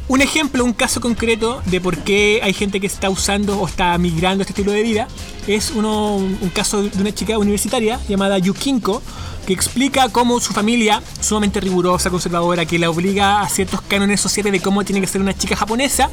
un 0.07 0.21
ejemplo, 0.21 0.63
un 0.63 0.73
caso 0.73 1.01
concreto 1.01 1.61
de 1.65 1.81
por 1.81 1.97
qué 1.99 2.39
hay 2.43 2.53
gente 2.53 2.79
que 2.79 2.87
está 2.87 3.09
usando 3.09 3.59
o 3.59 3.67
está 3.67 3.97
migrando 3.97 4.41
este 4.43 4.51
estilo 4.53 4.71
de 4.71 4.83
vida 4.83 5.07
es 5.47 5.71
un 5.71 6.37
caso 6.53 6.83
de 6.83 7.01
una 7.01 7.13
chica 7.13 7.37
universitaria 7.39 7.99
llamada 8.07 8.37
Yukinko 8.37 9.01
que 9.47 9.53
explica 9.53 10.09
cómo 10.09 10.39
su 10.39 10.53
familia, 10.53 11.01
sumamente 11.21 11.59
rigurosa, 11.59 12.09
conservadora, 12.09 12.65
que 12.65 12.79
la 12.79 12.89
obliga 12.89 13.41
a 13.41 13.49
ciertos 13.49 13.81
cánones 13.81 14.19
sociales 14.21 14.51
de 14.51 14.59
cómo 14.59 14.83
tiene 14.83 15.01
que 15.01 15.07
ser 15.07 15.21
una 15.21 15.35
chica 15.37 15.55
japonesa, 15.55 16.09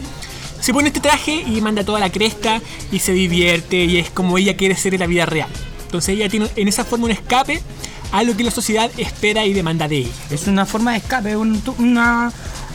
se 0.61 0.72
pone 0.74 0.88
este 0.88 1.00
traje 1.00 1.33
y 1.46 1.61
manda 1.62 1.83
toda 1.85 1.98
la 1.98 2.11
cresta 2.12 2.61
y 2.92 2.98
se 2.98 3.12
divierte 3.12 3.85
y 3.85 3.96
es 3.98 4.11
como 4.11 4.37
ella 4.38 4.57
quiere 4.57 4.76
ser 4.76 4.94
en 4.94 5.00
la 5.00 5.07
vida 5.07 5.24
real. 5.26 5.48
Entonces 5.87 6.14
ella 6.14 6.28
tiene 6.28 6.48
en 6.57 6.68
esa 6.68 6.85
forma 6.85 7.07
un 7.07 7.11
escape 7.11 7.62
a 8.12 8.22
lo 8.22 8.37
que 8.37 8.44
la 8.44 8.50
sociedad 8.50 8.90
espera 8.98 9.46
y 9.46 9.55
demanda 9.55 9.88
de 9.88 9.98
ella. 9.98 10.11
Es 10.31 10.46
una 10.46 10.66
forma 10.66 10.92
de 10.92 10.98
escape, 10.98 11.31
es 11.31 11.37
un- 11.37 11.62
una. 11.78 12.31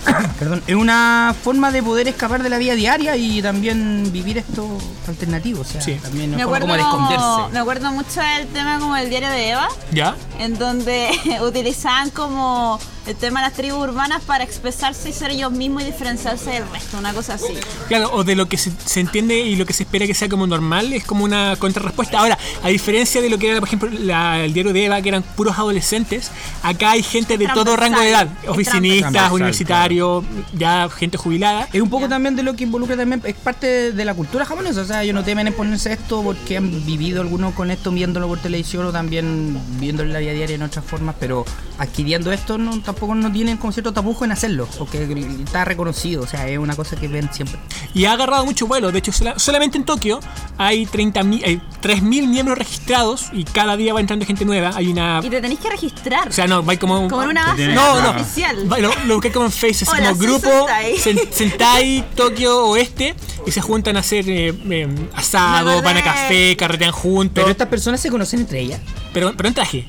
Perdón, 0.40 0.64
es 0.68 0.76
una 0.76 1.36
forma 1.44 1.72
de 1.72 1.84
poder 1.84 2.08
escapar 2.08 2.44
de 2.44 2.50
la 2.50 2.58
vida 2.58 2.76
diaria 2.76 3.16
y 3.16 3.42
también 3.42 4.10
vivir 4.12 4.38
esto 4.38 4.78
alternativo. 5.08 5.62
O 5.62 5.66
sea, 5.66 5.82
Sí. 5.82 5.96
también 6.02 6.32
Me 6.32 6.38
es 6.38 6.44
forma 6.44 6.58
acuerdo, 6.74 6.90
como 6.92 7.10
de 7.10 7.16
esconderse. 7.16 7.54
me 7.54 7.60
acuerdo 7.60 7.92
mucho 7.92 8.22
del 8.22 8.48
tema 8.48 8.80
como 8.80 8.96
el 8.96 9.10
diario 9.10 9.30
de 9.30 9.50
Eva, 9.52 9.68
¿Ya? 9.92 10.16
en 10.40 10.58
donde 10.58 11.10
utilizaban 11.42 12.10
como 12.12 12.80
el 13.08 13.16
tema 13.16 13.40
de 13.42 13.48
las 13.48 13.54
tribus 13.56 13.80
urbanas 13.88 14.22
para 14.24 14.44
expresarse 14.44 15.10
y 15.10 15.14
ser 15.14 15.32
ellos 15.32 15.52
mismos 15.52 15.84
y 15.84 15.86
diferenciarse 15.86 16.52
del 16.52 16.70
resto, 16.70 16.98
una 16.98 17.14
cosa 17.14 17.36
así. 17.36 17.54
Claro, 17.88 18.12
o 18.14 18.24
de 18.24 18.36
lo 18.36 18.48
que 18.48 18.58
se, 18.58 18.72
se 18.86 19.00
entiende 19.00 19.40
y 19.40 19.56
lo 19.56 19.66
que 19.66 19.74
se 19.74 19.84
espera 19.84 20.06
que 20.06 20.14
sea 20.14 20.28
como 20.30 20.46
normal, 20.46 20.92
es 20.94 21.04
como 21.06 21.24
una 21.24 21.56
contrarrespuesta. 21.58 22.20
Ahora, 22.20 22.38
a 22.64 22.68
diferencia 22.70 23.22
de 23.22 23.30
lo 23.30 23.38
que 23.38 23.50
era, 23.50 23.60
por 23.60 23.68
ejemplo, 23.70 23.90
la- 23.92 24.44
el 24.44 24.54
diario 24.54 24.74
de 24.74 24.86
Eva, 24.86 25.02
que 25.02 25.10
eran 25.10 25.24
puros 25.24 25.58
adolescentes, 25.58 26.32
acá 26.64 26.92
hay 26.92 27.04
gente 27.04 27.38
de 27.38 27.48
todo 27.48 27.76
rango 27.78 28.00
de 28.02 28.10
edad, 28.10 28.28
oficinistas, 28.48 29.32
universitarios, 29.32 30.26
ya 30.54 30.90
gente 30.90 31.18
jubilada. 31.18 31.68
Es 31.72 31.82
un 31.82 31.90
poco 31.90 32.10
también 32.10 32.36
de 32.36 32.44
lo 32.44 32.56
que 32.56 32.64
involucra 32.66 32.98
también, 32.98 33.22
es 33.26 33.36
parte 33.36 33.94
de 33.94 34.06
la 34.06 34.14
cultura 34.14 34.44
japonesa, 34.46 34.82
o 34.82 34.86
sea, 34.86 35.04
ellos 35.04 35.16
no 35.16 35.24
temen 35.24 35.48
en 35.48 35.54
ponerse 35.54 35.94
esto 35.94 36.22
porque 36.24 36.58
han 36.58 36.86
vivido 36.86 37.22
algunos 37.22 37.54
con 37.54 37.72
esto 37.72 37.92
viéndolo 37.92 38.28
por 38.28 38.40
televisión 38.40 38.86
o 38.86 38.92
también 38.92 39.58
viéndolo 39.80 40.10
en 40.10 40.14
la 40.14 40.20
vida 40.20 40.34
diaria 40.34 40.56
en 40.56 40.62
otras 40.64 40.84
formas, 40.84 41.16
pero 41.20 41.46
adquiriendo 41.78 42.32
esto 42.32 42.58
no, 42.58 42.72
tampoco 42.82 42.97
no 43.02 43.32
tienen 43.32 43.58
como 43.58 43.72
cierto 43.74 43.94
tapujo 43.94 44.26
en 44.26 44.32
hacerlo, 44.32 44.68
porque 44.78 45.04
está 45.44 45.66
reconocido, 45.66 46.24
o 46.24 46.28
sea, 46.28 46.48
es 46.48 46.58
una 46.58 46.76
cosa 46.76 46.96
que 46.96 47.08
ven 47.08 47.30
siempre. 47.32 47.60
Y 47.94 48.06
ha 48.06 48.14
agarrado 48.14 48.46
mucho 48.46 48.68
vuelo. 48.68 48.92
De 48.92 49.00
hecho, 49.00 49.12
sola- 49.12 49.38
solamente 49.40 49.78
en 49.78 49.86
Tokio 49.86 50.20
hay 50.58 50.86
30.000, 50.86 51.44
hay 51.46 51.62
3.000 51.82 52.28
miembros 52.28 52.58
registrados 52.58 53.28
y 53.32 53.44
cada 53.44 53.78
día 53.78 53.94
va 53.94 54.00
entrando 54.00 54.26
gente 54.26 54.46
nueva. 54.46 54.72
Hay 54.76 54.88
una. 54.88 55.20
Y 55.24 55.30
te 55.30 55.42
tenéis 55.42 55.60
que 55.60 55.70
registrar. 55.70 56.28
O 56.30 56.32
sea, 56.32 56.48
no, 56.48 56.64
va 56.64 56.76
como. 56.78 57.08
como 57.08 57.24
en 57.24 57.30
una 57.30 57.48
base 57.48 57.68
No, 57.70 58.10
oficial. 58.12 58.72
Va- 58.72 58.78
Lo, 58.80 58.92
lo 59.06 59.14
busqué 59.16 59.32
como 59.32 59.46
en 59.46 59.52
Face, 59.52 59.84
así 59.86 59.92
Hola, 59.92 60.10
como 60.10 60.22
grupo 60.22 60.50
Sentai. 60.50 60.96
Sen- 60.98 61.32
Sentai 61.32 62.06
Tokio 62.16 62.66
Oeste 62.68 63.16
y 63.46 63.52
se 63.52 63.62
juntan 63.62 63.98
a 63.98 64.02
hacer 64.02 64.30
eh, 64.30 64.54
eh, 64.70 64.88
asado, 65.16 65.82
van 65.82 65.98
a 65.98 66.04
café, 66.04 66.56
carretean 66.58 66.92
juntos. 66.92 67.32
Pero 67.34 67.46
Pero, 67.48 67.52
estas 67.52 67.68
personas 67.68 68.00
se 68.02 68.10
conocen 68.10 68.42
entre 68.42 68.60
ellas. 68.62 68.80
pero, 69.14 69.34
en 69.38 69.54
traje. 69.54 69.86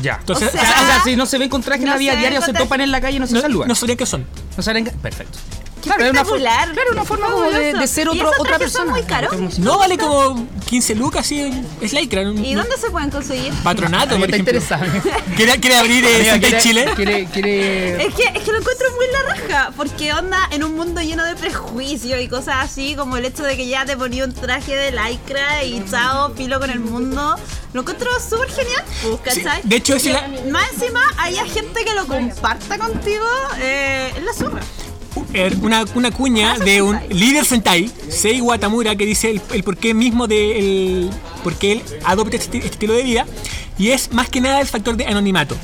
Ya. 0.00 0.16
Entonces, 0.20 0.48
O 0.48 0.52
sea, 0.52 0.62
o 0.62 0.86
sea, 0.86 1.02
si 1.04 1.16
no 1.16 1.26
se 1.26 1.38
ven 1.38 1.48
con 1.48 1.62
traje 1.62 1.80
en 1.82 1.86
no 1.86 1.92
la 1.92 1.98
vida 1.98 2.12
se 2.12 2.18
diaria 2.18 2.38
o 2.38 2.42
se 2.42 2.52
topan 2.52 2.80
en 2.80 2.90
la 2.90 3.00
calle 3.00 3.18
no 3.20 3.26
se 3.26 3.34
no, 3.34 3.40
saludan. 3.40 3.68
no 3.68 3.74
sabrían 3.74 3.98
qué 3.98 4.06
son. 4.06 4.26
No 4.56 4.62
saben 4.62 4.84
qué- 4.84 4.90
Perfecto. 4.92 5.38
Qué 5.82 5.88
Claro, 5.88 6.04
es 6.04 6.10
una 6.12 6.22
claro, 6.22 6.92
una 6.92 7.04
forma 7.04 7.26
como 7.26 7.42
de, 7.50 7.72
de 7.74 7.86
ser 7.88 8.06
¿Y 8.06 8.10
otro, 8.10 8.28
esos 8.30 8.40
otra 8.40 8.56
trajes 8.58 8.72
son 8.72 8.86
persona. 8.94 9.26
muy 9.26 9.30
caros? 9.42 9.58
No 9.58 9.78
vale 9.78 9.98
como 9.98 10.46
15 10.66 10.94
lucas, 10.94 11.26
sí, 11.26 11.52
es 11.80 11.92
lycra. 11.92 12.22
no- 12.22 12.34
¿Y 12.40 12.54
no- 12.54 12.60
dónde 12.60 12.76
se 12.76 12.88
pueden 12.88 13.10
conseguir? 13.10 13.52
Patronato, 13.64 14.16
por 14.16 14.32
está 14.32 14.76
ejemplo. 14.76 15.10
¿Quiere, 15.36 15.58
quiere 15.58 15.76
abrir 15.76 16.04
eh, 16.04 16.38
quiere- 16.40 16.58
Chile? 16.60 16.86
Quiere, 16.94 17.24
quiere... 17.26 18.06
Es 18.06 18.14
que, 18.14 18.22
es 18.22 18.44
que 18.44 18.52
lo 18.52 18.58
encuentro 18.60 18.86
muy 18.94 19.06
la 19.12 19.34
raja, 19.34 19.72
porque 19.76 20.12
onda 20.12 20.38
en 20.52 20.62
un 20.62 20.76
mundo 20.76 21.00
lleno 21.00 21.24
de 21.24 21.34
prejuicios 21.34 22.20
y 22.20 22.28
cosas 22.28 22.58
así, 22.60 22.94
como 22.94 23.16
el 23.16 23.24
hecho 23.24 23.42
de 23.42 23.56
que 23.56 23.66
ya 23.66 23.84
te 23.84 23.96
ponía 23.96 24.24
un 24.24 24.32
traje 24.34 24.76
de 24.76 24.92
lycra 24.92 25.64
y 25.64 25.84
chao, 25.90 26.32
filo 26.36 26.60
con 26.60 26.70
el 26.70 26.78
mundo, 26.78 27.34
lo 27.72 27.80
encuentro 27.80 28.08
súper 28.28 28.50
genial, 28.50 28.84
pues, 29.02 29.34
Sí, 29.34 29.42
¿cachai? 29.42 29.60
de 29.64 29.76
hecho, 29.76 29.94
es 29.96 30.04
la- 30.06 30.28
Más 30.50 30.72
encima, 30.74 31.00
haya 31.18 31.44
gente 31.46 31.84
que 31.84 31.94
lo 31.94 32.06
comparta 32.06 32.78
contigo, 32.78 33.24
eh, 33.60 34.12
es 34.16 34.22
la 34.22 34.32
zorra. 34.34 34.60
Er, 35.34 35.56
una, 35.60 35.84
una 35.94 36.10
cuña 36.10 36.58
de 36.58 36.80
un 36.82 36.98
líder 37.10 37.44
Sentai, 37.44 37.90
Sei 38.08 38.40
Watamura, 38.40 38.96
que 38.96 39.04
dice 39.04 39.30
el, 39.30 39.40
el 39.52 39.62
porqué 39.62 39.92
mismo 39.94 40.26
de 40.26 40.58
el, 40.58 41.10
por 41.44 41.54
qué 41.54 41.72
él 41.72 41.82
adopta 42.04 42.36
este, 42.36 42.58
este 42.58 42.70
estilo 42.70 42.94
de 42.94 43.02
vida, 43.02 43.26
y 43.78 43.90
es 43.90 44.12
más 44.12 44.28
que 44.30 44.40
nada 44.40 44.60
el 44.60 44.66
factor 44.68 44.96
de 44.96 45.06
anonimato. 45.06 45.56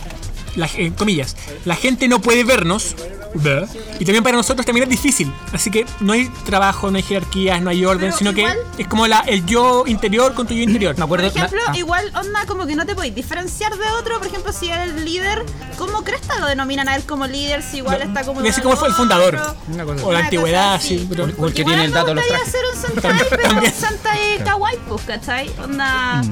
La, 0.56 0.68
comillas, 0.96 1.36
la 1.64 1.76
gente 1.76 2.08
no 2.08 2.20
puede 2.20 2.44
vernos, 2.44 2.94
¿verdad? 3.34 3.68
y 3.98 4.04
también 4.04 4.22
para 4.24 4.36
nosotros 4.36 4.64
también 4.64 4.84
es 4.84 4.90
difícil, 4.90 5.32
así 5.52 5.70
que 5.70 5.84
no 6.00 6.12
hay 6.12 6.28
trabajo, 6.46 6.90
no 6.90 6.96
hay 6.96 7.02
jerarquías, 7.02 7.60
no 7.62 7.70
hay 7.70 7.84
orden, 7.84 8.06
Pero 8.10 8.16
sino 8.16 8.30
igual- 8.32 8.56
que 8.76 8.82
es 8.82 8.88
como 8.88 9.06
la, 9.06 9.20
el 9.20 9.44
yo 9.46 9.84
interior 9.86 10.34
con 10.34 10.46
tu 10.46 10.54
yo 10.54 10.62
interior. 10.62 10.94
Me 10.96 11.06
Por 11.06 11.20
acuerdo... 11.20 11.26
ejemplo, 11.26 11.60
ah, 11.68 11.76
igual 11.76 12.10
onda 12.14 12.46
como 12.46 12.66
que 12.66 12.74
no 12.76 12.86
te 12.86 12.94
podéis 12.94 13.14
diferenciar 13.14 13.76
de 13.76 13.86
otro, 14.00 14.18
por 14.18 14.26
ejemplo, 14.28 14.52
si 14.52 14.70
el 14.70 15.04
líder, 15.04 15.44
¿cómo 15.76 16.02
cresta 16.04 16.38
lo 16.38 16.46
denominan 16.46 16.88
a 16.88 16.96
él 16.96 17.04
como 17.04 17.26
líder? 17.26 17.62
Si 17.62 17.78
igual 17.78 18.02
está 18.02 18.24
como... 18.24 18.40
Así 18.40 18.60
como 18.60 18.76
fue 18.76 18.88
el 18.88 18.94
fundador. 18.94 19.38
Una 19.72 19.84
cosa 19.84 20.04
O 20.06 20.12
la 20.12 20.18
Una 20.18 20.26
antigüedad, 20.26 20.72
cosa 20.72 20.74
así. 20.76 20.98
sí. 21.00 21.06
Pero, 21.08 21.24
O 21.38 21.46
el 21.46 21.52
que 21.54 21.60
Igual 21.60 21.74
tiene 21.76 21.84
el 21.84 21.90
me 21.90 21.94
dato 21.96 22.06
de 22.08 22.14
los 22.14 22.24
gustaría 22.24 22.44
trajes. 22.44 22.54
hacer 22.54 22.60
un 22.74 23.02
Sentai, 23.02 23.26
pero 23.30 23.42
También. 23.42 23.72
un 23.72 23.78
Sentai 23.80 24.44
kawaii, 24.44 24.78
pues, 24.88 25.02
¿cachai? 25.02 25.50
Onda, 25.62 26.22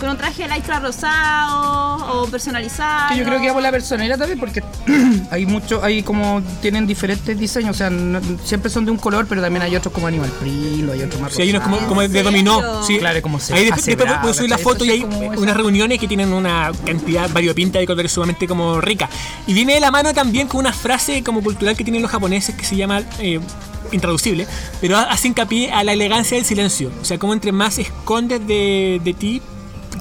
con 0.00 0.08
un 0.10 0.16
traje 0.16 0.46
de 0.48 0.54
lycra 0.54 0.80
rosado 0.80 2.22
o 2.22 2.26
personalizado. 2.26 3.08
Que 3.10 3.18
yo 3.18 3.24
creo 3.24 3.40
que 3.40 3.48
va 3.48 3.54
por 3.54 3.62
la 3.62 3.70
personalidad 3.70 4.18
también 4.18 4.38
porque 4.38 4.62
hay 5.30 5.46
mucho, 5.46 5.82
hay 5.82 6.02
como 6.02 6.42
tienen 6.62 6.86
diferentes 6.86 7.38
diseños, 7.38 7.76
o 7.76 7.78
sea, 7.78 7.90
no- 7.90 8.20
siempre 8.44 8.70
son 8.70 8.84
de 8.84 8.90
un 8.90 8.96
color, 8.96 9.26
pero 9.28 9.40
también 9.42 9.62
hay 9.62 9.76
otros 9.76 9.92
como 9.92 10.06
animal 10.06 10.30
print, 10.40 10.88
o 10.88 10.92
hay 10.92 11.02
otros 11.02 11.20
más 11.20 11.32
Sí, 11.34 11.42
hay 11.42 11.50
unos 11.50 11.62
como, 11.62 11.78
¿En 11.78 11.84
como 11.86 12.00
de 12.02 12.22
dominó. 12.22 12.84
Sí. 12.86 12.98
Claro, 12.98 13.20
como 13.22 13.38
se- 13.40 13.54
Ahí 13.54 13.64
después, 13.64 13.84
después 13.86 14.12
puedes 14.22 14.36
subir 14.36 14.50
la 14.50 14.58
foto 14.58 14.84
y 14.84 14.90
hay 14.90 15.00
esa- 15.02 15.40
unas 15.40 15.56
reuniones 15.56 15.98
que 15.98 16.08
tienen 16.08 16.32
una 16.32 16.72
cantidad 16.86 17.28
variopinta 17.30 17.78
de 17.78 17.86
colores 17.86 18.12
sumamente 18.12 18.46
como 18.48 18.80
rica. 18.80 19.08
Y 19.46 19.54
viene 19.54 19.74
de 19.74 19.80
la 19.80 19.90
mano 19.90 20.12
también 20.14 20.46
con 20.48 20.60
una 20.60 20.72
frase 20.72 21.22
como 21.22 21.42
cultural 21.42 21.76
que 21.76 21.84
tienen 21.84 22.02
los 22.02 22.10
japoneses 22.10 22.54
que 22.54 22.64
se 22.64 22.76
llama 22.76 23.02
eh, 23.18 23.40
intraducible, 23.92 24.46
pero 24.80 24.96
hace 24.96 25.28
hincapié 25.28 25.70
a 25.72 25.84
la 25.84 25.92
elegancia 25.92 26.36
del 26.36 26.46
silencio. 26.46 26.90
O 27.00 27.04
sea, 27.04 27.18
como 27.18 27.32
entre 27.32 27.52
más 27.52 27.78
escondes 27.78 28.46
de, 28.46 29.00
de 29.04 29.12
ti, 29.14 29.42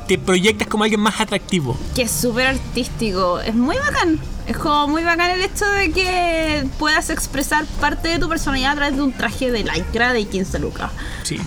te 0.08 0.17
proyectas 0.17 0.67
como 0.67 0.84
alguien 0.84 0.99
más 1.01 1.19
atractivo. 1.21 1.77
Que 1.95 2.03
es 2.03 2.12
súper 2.12 2.47
artístico. 2.47 3.39
Es 3.39 3.53
muy 3.56 3.77
bacán. 3.77 4.19
Es 4.45 4.58
como 4.58 4.88
muy 4.89 5.03
bacán 5.03 5.32
el 5.32 5.41
hecho 5.41 5.65
de 5.65 5.91
que 5.91 6.65
puedas 6.77 7.10
expresar 7.10 7.63
parte 7.79 8.10
de 8.10 8.19
tu 8.19 8.27
personalidad 8.27 8.71
a 8.73 8.75
través 8.75 8.95
de 8.97 9.01
un 9.01 9.13
traje 9.13 9.51
de 9.51 9.63
lycra 9.63 10.12
de 10.12 10.25
15 10.25 10.60
lucas. 10.60 10.91
Sí. 11.23 11.39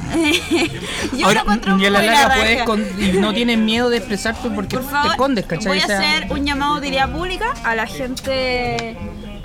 Yo 1.13 1.27
Ahora, 1.27 1.45
Y 1.79 1.85
en 1.85 1.93
la 1.93 2.01
larga 2.03 2.35
puedes 2.37 2.63
con- 2.63 2.85
y 2.99 3.13
no 3.19 3.35
tienes 3.35 3.59
miedo 3.59 3.91
de 3.91 3.99
expresarte 3.99 4.49
porque 4.51 4.77
Por 4.79 4.89
favor, 4.91 5.03
te 5.09 5.13
escondes, 5.13 5.47
¿cachai? 5.47 5.67
voy 5.69 5.81
a 5.81 5.85
hacer 5.85 6.27
un 6.33 6.47
llamado 6.47 6.81
de 6.81 6.89
idea 6.89 7.13
pública 7.13 7.53
a 7.65 7.75
la 7.75 7.87
gente 7.87 8.97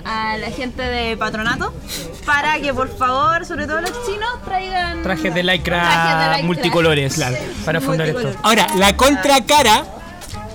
a 0.04 0.36
la 0.36 0.50
gente 0.50 0.82
de 0.82 1.16
patronato 1.16 1.72
para 2.26 2.58
que 2.58 2.74
por 2.74 2.88
favor, 2.96 3.46
sobre 3.46 3.66
todo 3.68 3.80
los 3.82 3.92
chinos, 4.04 4.30
traigan 4.44 5.00
trajes 5.02 5.32
de 5.32 5.42
lycra 5.44 5.80
trajes 5.82 6.18
de 6.18 6.26
lycra. 6.30 6.46
multicolores 6.46 7.22
para 7.64 7.80
fundar 7.80 8.06
Multicolor. 8.08 8.30
esto. 8.32 8.40
Ahora, 8.48 8.66
la 8.78 8.96
contracara 8.96 9.84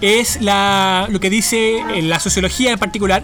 es 0.01 0.39
lo 0.41 1.19
que 1.19 1.29
dice 1.29 1.79
eh, 1.79 2.01
la 2.01 2.19
sociología 2.19 2.71
en 2.71 2.79
particular. 2.79 3.23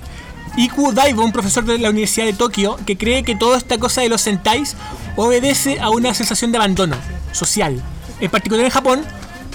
Iku 0.56 0.92
Daibo, 0.94 1.24
un 1.24 1.32
profesor 1.32 1.66
de 1.66 1.80
la 1.80 1.90
Universidad 1.90 2.26
de 2.26 2.34
Tokio, 2.34 2.78
que 2.86 2.98
cree 2.98 3.24
que 3.24 3.36
toda 3.36 3.58
esta 3.58 3.80
cosa 3.80 4.02
de 4.02 4.10
los 4.10 4.22
sentais 4.22 4.76
obedece 5.16 5.80
a 5.80 5.90
una 5.90 6.14
sensación 6.14 6.52
de 6.52 6.58
abandono 6.58 6.96
social. 7.32 7.82
En 8.20 8.30
particular 8.30 8.64
en 8.66 8.72
Japón, 8.72 9.04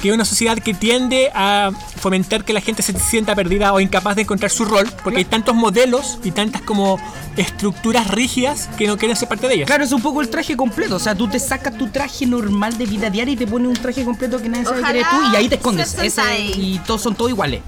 que 0.02 0.08
es 0.08 0.14
una 0.14 0.24
sociedad 0.24 0.56
que 0.58 0.74
tiende 0.74 1.30
a 1.34 1.70
fomentar 2.00 2.44
que 2.44 2.52
la 2.52 2.60
gente 2.60 2.82
se 2.82 2.92
sienta 2.98 3.34
perdida 3.34 3.72
o 3.72 3.80
incapaz 3.80 4.14
de 4.16 4.22
encontrar 4.22 4.50
su 4.50 4.64
rol, 4.64 4.88
porque 5.02 5.18
hay 5.18 5.24
tantos 5.24 5.54
modelos 5.54 6.18
y 6.22 6.30
tantas 6.30 6.62
como 6.62 6.98
estructuras 7.36 8.08
rígidas 8.08 8.68
que 8.78 8.86
no 8.86 8.96
quieren 8.96 9.16
ser 9.16 9.28
parte 9.28 9.48
de 9.48 9.54
ellas. 9.54 9.66
Claro, 9.66 9.84
es 9.84 9.92
un 9.92 10.02
poco 10.02 10.20
el 10.20 10.28
traje 10.28 10.56
completo. 10.56 10.96
O 10.96 10.98
sea, 11.00 11.14
tú 11.14 11.28
te 11.28 11.38
sacas 11.40 11.76
tu 11.76 11.88
traje 11.88 12.26
normal 12.26 12.76
de 12.78 12.86
vida 12.86 13.10
diaria 13.10 13.34
y 13.34 13.36
te 13.36 13.46
pones 13.46 13.68
un 13.68 13.74
traje 13.76 14.04
completo 14.04 14.40
que 14.40 14.48
nadie 14.48 14.64
sabe 14.64 14.82
que 14.82 14.90
eres 14.90 15.06
tú 15.10 15.16
y 15.32 15.36
ahí 15.36 15.48
te 15.48 15.54
escondes. 15.56 15.94
Ese- 15.98 16.22
y 16.56 16.80
todos 16.86 17.02
son 17.02 17.14
todos 17.14 17.30
iguales. 17.30 17.60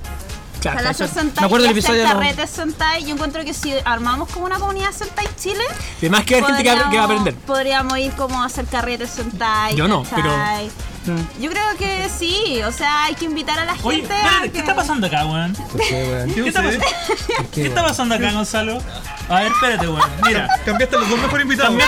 Claro, 0.61 0.77
Ojalá 0.81 0.93
ser 0.93 1.09
Sentai 1.09 1.41
me 1.43 1.47
acuerdo 1.47 1.67
del 1.67 1.75
y 1.77 1.79
hacer 1.79 1.95
episodio 1.97 2.15
carretes 2.21 2.51
Sentai. 2.51 3.05
Yo 3.05 3.15
encuentro 3.15 3.43
que 3.47 3.55
si 3.55 3.73
armamos 3.85 4.29
como 4.29 4.45
una 4.45 4.59
comunidad 4.59 4.93
Sentai 4.93 5.27
Chile, 5.41 5.65
Además 5.99 6.25
que 6.25 6.35
hay 6.35 6.43
gente 6.45 6.63
que 6.63 6.69
va, 6.69 6.81
a 6.81 6.83
podríamos- 6.85 7.05
aprender. 7.11 7.35
Podríamos 7.47 7.99
ir 7.99 8.13
como 8.13 8.43
a 8.43 8.45
hacer 8.45 8.67
carretes 8.67 9.09
Sentai. 9.11 9.75
Yo 9.75 9.89
no, 9.89 10.03
¿cachai? 10.03 10.21
pero- 10.23 10.90
Yo 11.41 11.51
creo 11.51 11.65
que 11.79 12.09
sí, 12.11 12.61
o 12.63 12.71
sea, 12.73 13.05
hay 13.05 13.15
que 13.15 13.25
invitar 13.25 13.59
a 13.59 13.65
la 13.65 13.73
gente 13.73 13.89
Oye, 13.89 14.01
a 14.01 14.03
espérate, 14.03 14.43
que... 14.47 14.53
¿qué 14.53 14.59
está 14.59 14.75
pasando 14.75 15.07
acá, 15.07 15.25
weón? 15.25 15.57
¿Qué 15.79 16.33
¿Qué 16.35 16.49
está, 16.49 16.63
pasando? 16.63 16.87
¿Qué 17.53 17.67
está 17.67 17.83
pasando 17.83 18.15
acá, 18.15 18.33
Gonzalo? 18.33 18.79
A 19.31 19.41
ver, 19.41 19.53
espérate, 19.53 19.89
weón. 19.89 20.11
Mira. 20.27 20.49
Cambiaste 20.65 20.97
a 20.97 20.99
los 20.99 21.09
dos 21.09 21.19
mejores 21.21 21.45
invitados. 21.45 21.75
¡Más 21.75 21.87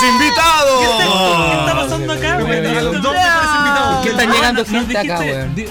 ¿Qué 0.00 0.08
invitados! 0.08 0.82
está 0.84 1.74
pasando 1.74 2.12
acá, 2.12 2.36
weón? 2.36 2.66
A 2.66 2.80
los 2.82 3.02
dos 3.02 3.12
mejores 3.12 3.50
invitados. 3.58 4.02
¿Qué 4.04 4.08
están 4.10 4.32
llegando 4.32 4.60
Nos 4.62 4.70
gente 4.70 4.94
dijiste- 5.00 5.32
weón? 5.32 5.54
di- 5.56 5.66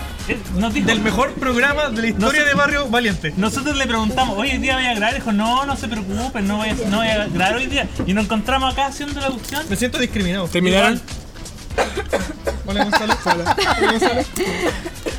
Nos 0.57 0.73
dijo, 0.73 0.87
Del 0.87 0.99
mejor 0.99 1.33
programa 1.33 1.89
de 1.89 2.01
la 2.01 2.07
historia 2.07 2.43
de 2.43 2.53
Barrio 2.55 2.87
Valiente. 2.89 3.33
Nosotros 3.37 3.77
le 3.77 3.87
preguntamos, 3.87 4.37
hoy 4.37 4.57
día 4.57 4.75
voy 4.75 4.85
a 4.85 4.93
grabar, 4.95 5.13
dijo, 5.15 5.31
no, 5.31 5.65
no 5.65 5.77
se 5.77 5.87
preocupen, 5.87 6.45
no 6.47 6.57
voy 6.57 6.69
a, 6.69 6.73
no 6.73 6.97
voy 6.97 7.07
a 7.07 7.25
grabar 7.27 7.55
hoy 7.55 7.67
día. 7.67 7.87
Y 8.05 8.13
nos 8.13 8.25
encontramos 8.25 8.73
acá 8.73 8.87
haciendo 8.87 9.19
la 9.21 9.27
cuestión. 9.29 9.63
Me 9.69 9.75
siento 9.77 9.97
discriminado. 9.97 10.47
¿Terminaron? 10.49 11.01
Hola 12.65 12.83
Gonzalo. 12.85 13.13
Hola. 13.25 13.55
Hola 13.77 13.91
Gonzalo. 13.91 14.21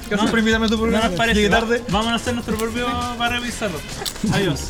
Gracias 0.08 0.30
por 0.30 0.38
invitarme 0.38 0.66
a 0.66 0.68
tu 0.68 0.74
No 0.76 0.82
programa. 0.82 1.08
nos 1.08 1.16
parece. 1.16 1.48
Tarde. 1.48 1.82
Vamos 1.88 2.12
a 2.12 2.14
hacer 2.16 2.34
nuestro 2.34 2.56
propio 2.56 2.86
para 3.18 3.38
revisarlo. 3.38 3.78
Adiós. 4.32 4.60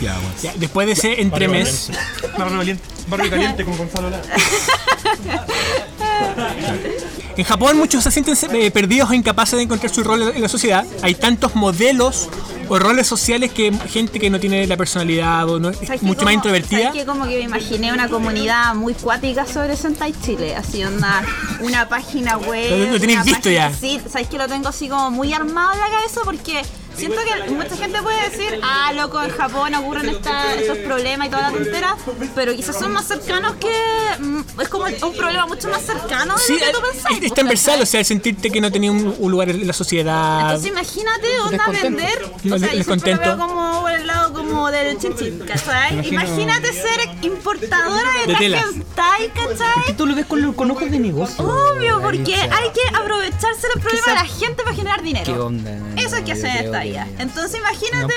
Ya, 0.00 0.18
después 0.56 0.86
de 0.86 0.92
ese 0.92 1.22
entremés, 1.22 1.90
Barrio 2.36 2.58
Valiente. 2.58 2.84
Barrio 3.08 3.30
Caliente 3.30 3.64
con 3.64 3.76
Gonzalo 3.78 4.10
Lara. 4.10 4.22
En 7.36 7.44
Japón 7.44 7.76
muchos 7.76 8.04
se 8.04 8.10
sienten 8.10 8.36
eh, 8.54 8.70
perdidos 8.70 9.10
o 9.10 9.14
incapaces 9.14 9.56
de 9.56 9.62
encontrar 9.62 9.92
su 9.92 10.04
rol 10.04 10.22
en 10.34 10.40
la 10.42 10.48
sociedad. 10.48 10.84
Hay 11.02 11.14
tantos 11.16 11.54
modelos 11.54 12.28
o 12.68 12.78
roles 12.78 13.06
sociales 13.06 13.52
que 13.52 13.72
gente 13.90 14.18
que 14.20 14.30
no 14.30 14.38
tiene 14.40 14.66
la 14.66 14.76
personalidad 14.76 15.48
o 15.48 15.58
no, 15.60 15.68
es 15.70 15.80
mucho 16.02 16.20
Como- 16.20 16.24
más 16.24 16.34
introvertida. 16.34 16.84
¿sabes 16.88 16.94
qué? 17.00 17.04
como 17.06 17.24
que 17.24 17.36
me 17.36 17.40
imaginé 17.42 17.92
una 17.92 18.08
comunidad 18.08 18.74
muy 18.74 18.94
cuática 18.94 19.46
sobre 19.46 19.76
Sentai 19.76 20.14
Chile, 20.24 20.54
así 20.56 20.82
onda, 20.84 21.22
una 21.60 21.88
página 21.88 22.38
web. 22.38 22.70
Lo- 22.86 22.92
lo 22.92 23.00
tenéis 23.00 23.18
una 23.18 23.24
visto 23.24 23.40
página- 23.50 23.70
ya. 23.70 23.76
Sí, 23.76 24.00
sabes 24.10 24.28
que 24.28 24.38
lo 24.38 24.46
tengo 24.48 24.68
así 24.68 24.88
como 24.88 25.10
muy 25.10 25.32
armado 25.34 25.74
en 25.74 25.80
la 25.80 25.88
cabeza 25.88 26.20
porque 26.24 26.62
siento 26.96 27.16
que 27.44 27.50
mucha 27.50 27.76
gente 27.76 28.02
puede 28.02 28.30
decir, 28.30 28.60
ah, 28.62 28.92
loco, 28.94 29.22
en 29.22 29.30
Japón 29.30 29.74
ocurren 29.74 30.08
esta- 30.08 30.54
estos 30.54 30.78
problemas 30.78 31.28
y 31.28 31.30
toda 31.30 31.42
la 31.42 31.50
tontera, 31.50 31.96
pero 32.34 32.54
quizás 32.54 32.78
son 32.78 32.92
más 32.92 33.06
cercanos 33.06 33.54
que. 33.56 33.72
mm, 34.18 34.60
es 34.60 34.68
como 34.68 34.84
un 34.84 35.16
problema 35.16 35.46
mucho 35.46 35.68
más 35.68 35.82
cercano 35.82 36.34
de 36.34 36.40
Sí, 36.40 36.52
lo 36.54 36.58
que 36.66 36.72
tú 36.72 36.78
pensás. 36.80 37.12
es 37.12 37.18
pues, 37.32 37.82
o 37.82 37.86
sea, 37.86 38.00
el 38.00 38.06
sentirte 38.06 38.50
que 38.50 38.60
no 38.60 38.70
tenía 38.70 38.90
un, 38.92 39.14
un 39.18 39.30
lugar 39.30 39.50
en 39.50 39.66
la 39.66 39.72
sociedad. 39.72 40.40
Entonces 40.42 40.70
imagínate 40.70 41.40
onda 41.40 41.64
vender, 41.82 42.22
o 42.24 42.28
sea, 42.28 42.34
yo 42.42 42.58
siempre 42.58 42.76
Descontento. 42.78 43.22
lo 43.26 43.36
veo 43.36 43.46
como 43.48 43.80
por 43.82 43.90
el 43.92 44.06
lado 44.06 44.32
como 44.32 44.43
del 44.70 44.98
chin 44.98 45.14
chin, 45.16 45.38
¿cachai? 45.46 46.06
Imagínate 46.08 46.72
ser 46.72 47.00
importadora 47.22 48.10
de, 48.26 48.32
De 48.32 48.38
telas. 48.38 48.64
trajes 48.64 48.84
Thai, 48.94 49.28
¿cachai? 49.28 49.96
Tú 49.96 50.06
lo 50.06 50.14
ves 50.14 50.26
con, 50.26 50.52
con 50.54 50.70
ojos 50.70 50.90
de 50.90 50.98
negocio. 50.98 51.44
Obvio, 51.44 52.00
porque 52.00 52.34
hay 52.34 52.70
que 52.70 52.96
aprovecharse 52.96 53.68
del 53.68 53.80
problema 53.80 54.06
de 54.06 54.14
la 54.14 54.24
gente 54.24 54.62
para 54.62 54.76
generar 54.76 55.02
dinero. 55.02 55.24
¿Qué 55.24 55.38
onda? 55.38 55.70
Eso 55.96 56.16
hay 56.16 56.22
que 56.22 56.28
yo 56.32 56.36
hacer 56.36 56.50
en 56.56 56.64
esta 56.66 56.82
vida. 56.82 57.08
Entonces 57.18 57.60
imagínate, 57.60 58.14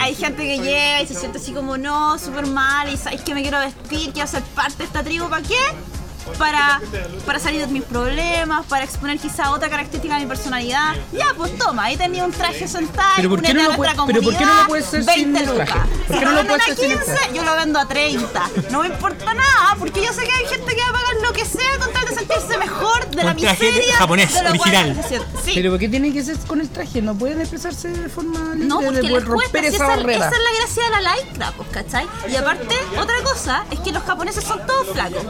hay 0.00 0.14
gente 0.14 0.42
que 0.42 0.58
llega 0.58 1.02
y 1.02 1.06
se 1.06 1.14
siente 1.14 1.38
así 1.38 1.52
como 1.52 1.76
no, 1.76 2.18
súper 2.18 2.46
mal 2.46 2.92
y 2.92 2.96
sabes 2.96 3.20
que 3.22 3.34
me 3.34 3.42
quiero 3.42 3.58
vestir, 3.60 4.12
quiero 4.12 4.28
ser 4.28 4.42
parte 4.54 4.78
de 4.78 4.84
esta 4.84 5.02
tribu, 5.02 5.28
¿para 5.28 5.42
qué? 5.42 5.56
Para, 6.36 6.80
para 7.26 7.38
salir 7.38 7.60
de 7.60 7.66
mis 7.72 7.82
problemas, 7.82 8.66
para 8.66 8.84
exponer 8.84 9.18
quizá 9.18 9.50
otra 9.52 9.68
característica 9.68 10.14
de 10.14 10.20
mi 10.22 10.26
personalidad. 10.26 10.94
Ya, 11.12 11.26
pues 11.36 11.56
toma, 11.58 11.84
ahí 11.84 11.96
tenía 11.96 12.24
un 12.24 12.32
traje 12.32 12.66
sentai, 12.68 13.16
Pero 13.16 13.28
¿por 13.30 13.42
qué 13.42 13.54
no 13.54 13.62
lo 13.64 13.76
puede- 13.76 13.92
pero 14.06 14.22
por 14.22 14.36
qué 14.36 14.44
no 14.44 14.54
lo 14.54 14.66
puedes 14.68 14.86
hacer 14.86 15.04
20 15.04 15.38
sin 15.40 15.48
lucas. 15.48 15.68
traje? 15.68 15.88
¿Por 15.88 16.06
Si 16.16 16.18
qué 16.18 16.24
lo 16.24 16.30
no 16.30 16.30
lo 16.30 16.36
venden 16.36 16.46
puedes 16.48 16.68
a 16.68 16.72
hacer 16.72 16.88
sin 16.88 16.98
15, 16.98 17.34
yo 17.34 17.42
lo 17.44 17.56
vendo 17.56 17.78
a 17.78 17.88
30. 17.88 18.50
No 18.70 18.80
me 18.80 18.86
importa 18.88 19.34
nada, 19.34 19.76
porque 19.78 20.04
yo 20.04 20.12
sé 20.12 20.24
que 20.24 20.32
hay 20.32 20.46
gente 20.46 20.74
que 20.74 20.80
va 20.82 20.88
a 20.88 20.92
pagar 20.92 21.14
lo 21.22 21.32
que 21.32 21.44
sea 21.44 21.78
con 21.78 21.92
tal 21.92 22.04
de 22.06 22.14
sentirse 22.14 22.58
mejor 22.58 23.08
de 23.10 23.24
la 23.24 23.34
miseria 23.34 23.96
japonés, 23.96 24.34
de 24.34 24.42
lo 24.42 24.50
original. 24.50 25.04
Sí. 25.44 25.52
Pero 25.54 25.70
¿por 25.70 25.78
qué 25.78 25.88
tiene 25.88 26.12
que 26.12 26.22
ser 26.22 26.36
con 26.40 26.60
el 26.60 26.68
traje? 26.70 27.02
No 27.02 27.14
pueden 27.16 27.40
expresarse 27.40 27.88
de 27.88 28.08
forma 28.08 28.38
libre 28.54 28.66
No, 28.68 28.80
porque 28.80 29.00
de 29.02 29.08
poder 29.08 29.24
cuesta, 29.24 29.32
romper 29.52 29.60
si 29.62 29.66
esa 29.68 29.76
esa, 29.76 29.86
barrera. 29.96 30.26
esa 30.28 30.36
es 30.36 30.42
la 30.42 30.58
gracia 30.58 30.84
de 30.96 31.02
la 31.02 31.16
lycra, 31.16 31.52
pues, 31.56 31.68
¿cachai? 31.70 32.06
Y 32.28 32.36
aparte, 32.36 32.74
otra 33.00 33.14
cosa 33.22 33.64
es 33.70 33.80
que 33.80 33.92
los 33.92 34.02
japoneses 34.02 34.44
son 34.44 34.64
todos 34.66 34.88
flacos. 34.92 35.22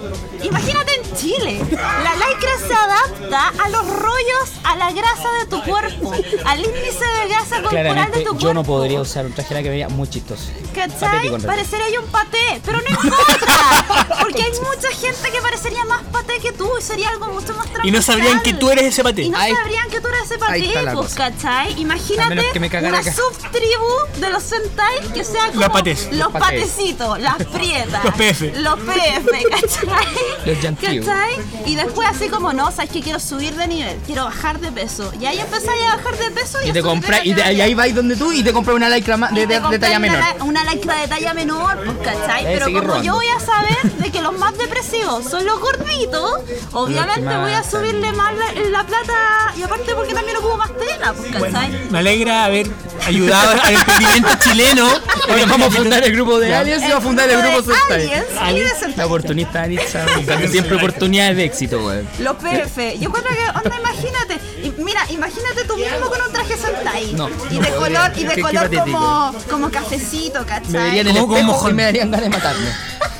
Imagínate 0.42 0.87
en 0.96 1.16
Chile, 1.16 1.60
la 1.70 2.14
lycra 2.14 2.50
se 2.66 2.74
adapta 2.74 3.52
a 3.64 3.68
los 3.68 3.86
rollos, 3.86 4.50
a 4.64 4.76
la 4.76 4.92
grasa 4.92 5.28
de 5.40 5.46
tu 5.50 5.62
cuerpo, 5.62 6.12
al 6.44 6.58
índice 6.64 7.04
de 7.04 7.28
grasa 7.28 7.60
corporal 7.62 7.62
de 7.62 7.68
Claramente 7.90 8.18
tu 8.20 8.24
cuerpo. 8.30 8.38
yo 8.40 8.54
no 8.54 8.64
podría 8.64 9.00
usar 9.00 9.26
un 9.26 9.32
traje 9.32 9.62
que 9.62 9.68
veía 9.70 9.88
muy 9.88 10.08
chistoso. 10.08 10.44
¿Cachai? 10.74 11.30
Parecería 11.42 11.88
yo 11.90 12.02
un 12.02 12.08
paté, 12.08 12.60
pero 12.64 12.78
no 12.80 12.88
importa. 12.88 13.84
Porque 14.20 14.42
hay 14.42 14.52
mucha 14.52 14.88
gente 14.90 15.30
que 15.32 15.40
parecería 15.40 15.84
más 15.84 16.02
paté 16.12 16.38
que 16.40 16.52
tú 16.52 16.70
y 16.78 16.82
sería 16.82 17.08
algo 17.10 17.26
mucho 17.28 17.54
más 17.54 17.66
Y 17.82 17.90
no 17.90 18.00
sabrían 18.02 18.40
que 18.42 18.52
tú 18.54 18.70
eres 18.70 18.84
ese 18.86 19.02
paté. 19.02 19.22
Y 19.22 19.30
no 19.30 19.38
Ahí- 19.38 19.54
sabrían 19.54 19.88
que 19.90 20.00
tú 20.00 20.08
eres 20.08 20.22
ese 20.24 20.38
paté, 20.38 20.72
pues. 20.94 21.14
¿cachai? 21.14 21.72
A 21.74 21.78
Imagínate 21.78 22.50
una 22.86 22.98
acá. 22.98 23.12
subtribu 23.12 24.20
de 24.20 24.30
los 24.30 24.42
Sentai 24.42 25.00
que 25.12 25.24
sea 25.24 25.48
como 25.48 25.60
Los 25.60 25.70
patés. 25.70 26.04
los 26.10 26.16
Los 26.18 26.32
patés. 26.32 26.60
patecitos, 26.60 27.18
las 27.20 27.36
prietas. 27.44 28.04
Los 28.04 28.14
PF. 28.14 28.52
Los 28.60 28.78
PF, 28.80 29.44
¿cachai? 29.50 30.06
Los. 30.46 30.58
¿Cachai? 30.80 31.34
Y 31.66 31.74
después 31.74 32.08
así 32.08 32.28
como, 32.28 32.52
no, 32.52 32.70
sabes 32.70 32.90
que 32.90 33.00
quiero 33.00 33.18
subir 33.20 33.54
de 33.54 33.66
nivel, 33.66 33.96
quiero 34.06 34.24
bajar 34.24 34.60
de 34.60 34.70
peso. 34.72 35.12
Y 35.20 35.26
ahí 35.26 35.38
empezáis 35.38 35.82
a 35.90 35.96
bajar 35.96 36.16
de 36.18 36.30
peso 36.30 36.58
y, 36.64 36.68
Y 36.68 36.72
te 36.72 36.82
compras, 36.82 37.20
y, 37.24 37.34
te- 37.34 37.40
nivel. 37.42 37.56
y 37.56 37.60
ahí 37.60 37.74
vais 37.74 37.94
donde 37.94 38.16
tú 38.16 38.32
y 38.32 38.42
te 38.42 38.52
compras 38.52 38.76
una 38.76 38.88
lycra 38.88 39.16
de, 39.16 39.46
de- 39.46 39.78
talla 39.78 39.98
una 39.98 39.98
menor. 39.98 40.18
la- 40.18 40.44
Una 40.44 40.64
lycra 40.72 40.94
de 41.00 41.08
talla 41.08 41.34
menor, 41.34 41.84
pues, 41.84 41.96
¿cachai? 42.16 42.44
Pero 42.44 42.66
como 42.72 43.02
yo 43.02 43.14
voy 43.14 43.26
a 43.28 43.40
saber 43.40 43.92
de 43.98 44.10
que 44.10 44.22
los 44.22 44.38
más 44.38 44.56
depresivos 44.56 45.24
son 45.24 45.44
los 45.44 45.58
gorditos, 45.60 46.40
obviamente 46.72 47.20
más 47.22 47.40
voy 47.40 47.52
a 47.52 47.62
subirle 47.64 48.12
más 48.12 48.32
la, 48.36 48.52
la 48.70 48.84
plata 48.86 49.52
y 49.56 49.62
aparte 49.62 49.94
porque 49.94 50.14
también 50.14 50.36
ocupo 50.36 50.56
más 50.56 50.70
tela, 50.76 51.12
pues, 51.12 51.32
¿cachai? 51.32 51.70
Me 51.90 51.98
alegra 51.98 52.44
haber 52.44 52.68
ayudado 53.06 53.60
al 53.62 53.74
emprendimiento 53.74 54.28
chileno. 54.42 54.88
Oye, 55.32 55.44
vamos 55.46 55.68
a 55.68 55.70
fundar 55.76 56.04
el 56.04 56.12
grupo 56.12 56.38
de 56.38 56.54
aliens 56.54 56.82
y 56.82 56.88
vamos 56.88 56.98
a 56.98 57.06
fundar 57.06 57.28
el 57.30 57.40
grupo 57.42 57.62
de 57.62 57.94
aliens 57.94 58.24
y 58.30 58.34
de 58.34 58.38
Aliens. 58.40 58.96
La 58.96 59.06
oportunista 59.06 59.66
buscando 59.66 60.48
siempre 60.62 60.76
oportunidades 60.76 61.36
de 61.36 61.44
éxito, 61.44 61.78
weón. 61.84 62.08
Los 62.18 62.36
PF. 62.36 62.98
Yo 62.98 63.10
creo 63.10 63.24
que, 63.24 63.58
onda, 63.58 63.78
imagínate. 63.78 64.40
y 64.62 64.70
mira, 64.82 65.04
imagínate 65.10 65.64
tú 65.66 65.76
mismo 65.76 66.08
con 66.08 66.20
un 66.22 66.32
traje 66.32 66.56
Sentai. 66.56 67.12
No, 67.14 67.28
y 67.50 67.58
de 67.58 67.70
color, 67.70 68.12
y 68.16 68.24
de 68.24 68.34
qué 68.34 68.40
color 68.42 68.74
como, 68.74 69.34
como 69.50 69.70
cafecito, 69.70 70.44
¿cachai? 70.46 70.70
Me 70.72 70.78
verían 70.84 71.08
en 71.08 71.16
el 71.16 71.22
como 71.22 71.34
espejo 71.36 71.52
mojón. 71.52 71.70
y 71.70 71.74
me 71.74 71.82
darían 71.84 72.10
ganas 72.10 72.24
de 72.24 72.30
matarme. 72.30 72.70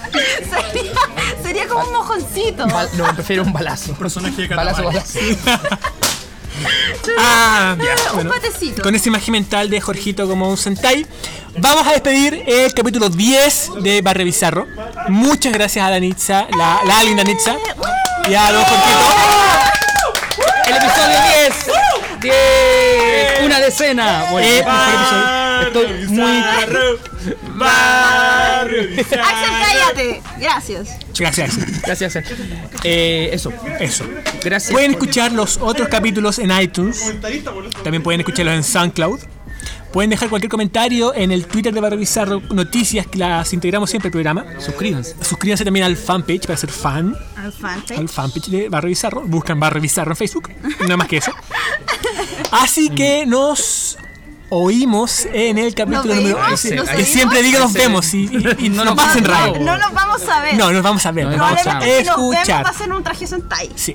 sería, 0.73 0.93
sería 1.43 1.69
como 1.69 1.85
un 1.85 1.93
mojoncito. 1.93 2.67
Bal- 2.67 2.91
no, 2.97 3.15
prefiero 3.15 3.43
un 3.43 3.53
balazo. 3.53 3.93
Personaje 3.95 4.43
de 4.43 4.49
Balazo, 4.55 4.85
balazo. 4.85 5.19
Ah, 7.19 7.77
ya, 7.79 8.11
un 8.11 8.15
bueno. 8.17 8.31
patecito. 8.31 8.83
Con 8.83 8.95
esa 8.95 9.09
imagen 9.09 9.33
mental 9.33 9.71
de 9.71 9.81
Jorgito 9.81 10.27
como 10.27 10.49
un 10.51 10.57
Sentai, 10.57 11.07
vamos 11.61 11.87
a 11.87 11.93
despedir 11.93 12.43
el 12.47 12.73
capítulo 12.75 13.09
10 13.09 13.71
de 13.83 14.03
Barre 14.03 14.25
Bizarro. 14.25 14.67
Muchas 15.09 15.53
gracias 15.53 15.85
a 15.87 15.91
Danitza, 15.91 16.47
la, 16.57 16.81
la 16.85 17.03
linda 17.05 17.23
Danitza, 17.25 17.57
y 18.29 18.35
a 18.35 18.53
don 18.53 18.65
Jorgito. 18.65 19.05
El 20.67 20.77
episodio 20.77 21.19
10. 21.23 21.67
10. 22.21 23.47
Una 23.47 23.61
decena. 23.61 24.27
Bueno, 24.31 24.47
Eh, 24.49 24.65
mejor 24.65 24.95
episodio. 24.95 25.39
Estoy 25.67 26.09
muy. 26.09 26.43
Axel, 28.79 29.21
cállate. 29.61 30.23
Gracias. 30.39 30.89
Gracias. 31.19 31.81
Gracias, 31.83 32.17
Axel. 32.17 32.37
Eh, 32.85 33.31
eso. 33.33 33.53
Eso. 33.81 34.05
Gracias. 34.45 34.73
Pueden 34.73 34.93
escuchar 34.93 35.33
los 35.33 35.59
otros 35.59 35.89
capítulos 35.89 36.39
en 36.39 36.51
iTunes. 36.61 37.15
También 37.83 38.03
pueden 38.03 38.21
escucharlos 38.21 38.55
en 38.55 38.65
SoundCloud. 38.65 39.21
Pueden 39.93 40.11
dejar 40.11 40.29
cualquier 40.29 40.51
comentario 40.51 41.15
en 41.15 41.33
el 41.33 41.47
Twitter 41.47 41.73
de 41.73 41.81
Barre 41.81 41.97
Bizarro, 41.97 42.41
noticias 42.51 43.07
que 43.07 43.19
las 43.19 43.53
integramos 43.53 43.89
siempre 43.91 44.09
al 44.09 44.13
programa. 44.13 44.45
Suscríbanse. 44.59 45.15
Suscríbanse 45.23 45.65
también 45.65 45.87
al 45.87 45.97
fanpage 45.97 46.43
para 46.47 46.57
ser 46.57 46.71
fan, 46.71 47.17
Al 47.37 47.53
fanpage. 47.53 47.99
al 47.99 48.09
fanpage 48.09 48.47
de 48.49 48.69
Barre 48.69 48.89
Bizarro. 48.89 49.23
Buscan 49.23 49.59
Barre 49.59 49.81
Bizarro 49.81 50.13
en 50.13 50.17
Facebook, 50.17 50.51
nada 50.81 50.97
más 50.97 51.09
que 51.09 51.17
eso. 51.19 51.33
Así 52.51 52.91
que 52.91 53.25
nos 53.27 53.99
oímos 54.51 55.27
en 55.33 55.59
el 55.59 55.75
capítulo 55.75 56.15
¿Nos 56.15 56.23
número 56.65 56.87
que 56.97 57.05
siempre 57.05 57.43
digo 57.43 57.59
nos 57.59 57.73
vemos 57.75 58.15
y, 58.15 58.25
y- 58.25 58.67
y 58.67 58.69
no 58.71 58.85
nos 58.85 58.95
pasen 58.95 59.25
vamos. 59.25 59.39
radio. 59.57 59.61
No 59.65 59.77
nos 59.77 59.93
vamos 59.93 60.29
a 60.29 60.41
ver. 60.41 60.55
No, 60.57 60.73
nos 60.73 60.83
vamos 60.83 61.05
a 61.07 61.13
ver, 61.13 61.25
No, 61.27 61.31
nos 61.33 61.41
vamos 61.41 61.59
a 61.59 61.63
si 61.63 61.69
nos 61.69 61.85
vemos 61.85 62.09
escuchar. 62.09 62.65
va 62.65 62.71
a 62.71 62.73
ser 62.73 62.93
un 62.93 63.03
traje 63.03 63.27
sentai. 63.27 63.71
Sí. 63.75 63.95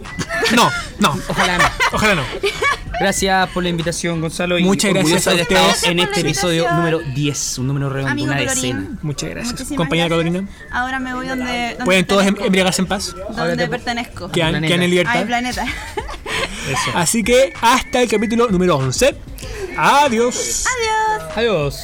No, 0.56 0.70
no, 1.00 1.18
Ojalá 1.28 1.58
no. 1.58 1.64
ojalá 1.94 2.16
no. 2.16 2.22
Gracias 3.00 3.50
por 3.50 3.64
la 3.64 3.70
invitación, 3.70 4.22
Gonzalo. 4.22 4.58
Y 4.58 4.64
Muchas 4.64 4.94
gracias 4.94 5.28
a 5.28 5.34
ustedes. 5.34 5.84
en 5.84 6.00
este 6.00 6.22
episodio 6.22 6.72
número 6.72 7.00
10, 7.00 7.58
un 7.58 7.68
número 7.68 7.90
redondo, 7.90 8.12
Amigo 8.12 8.28
una 8.28 8.38
Colorín. 8.38 8.56
decena. 8.78 8.98
Muchas 9.02 9.30
gracias. 9.32 9.54
Muchísimas 9.54 9.78
Compañera. 9.78 10.10
Carolina, 10.10 10.48
Ahora 10.72 11.00
me 11.00 11.14
voy 11.14 11.28
donde, 11.28 11.70
donde 11.72 11.86
pueden 11.86 12.06
todos 12.06 12.26
em- 12.26 12.38
embriagarse 12.40 12.82
en 12.82 12.88
paz. 12.88 13.16
Donde 13.36 13.58
te- 13.58 13.68
pertenezco. 13.68 14.32
Quedan, 14.32 14.52
planeta. 14.52 14.68
quedan 14.68 14.82
en 14.82 14.84
A 14.84 14.88
mi 14.88 14.92
libertad. 14.92 15.26
planeta. 15.26 15.66
Así 16.96 17.24
que 17.24 17.54
hasta 17.62 18.02
el 18.02 18.10
capítulo 18.10 18.48
número 18.50 18.78
11. 18.78 19.16
Adiós. 19.76 20.66
Adiós. 20.68 21.32
Adiós. 21.38 21.84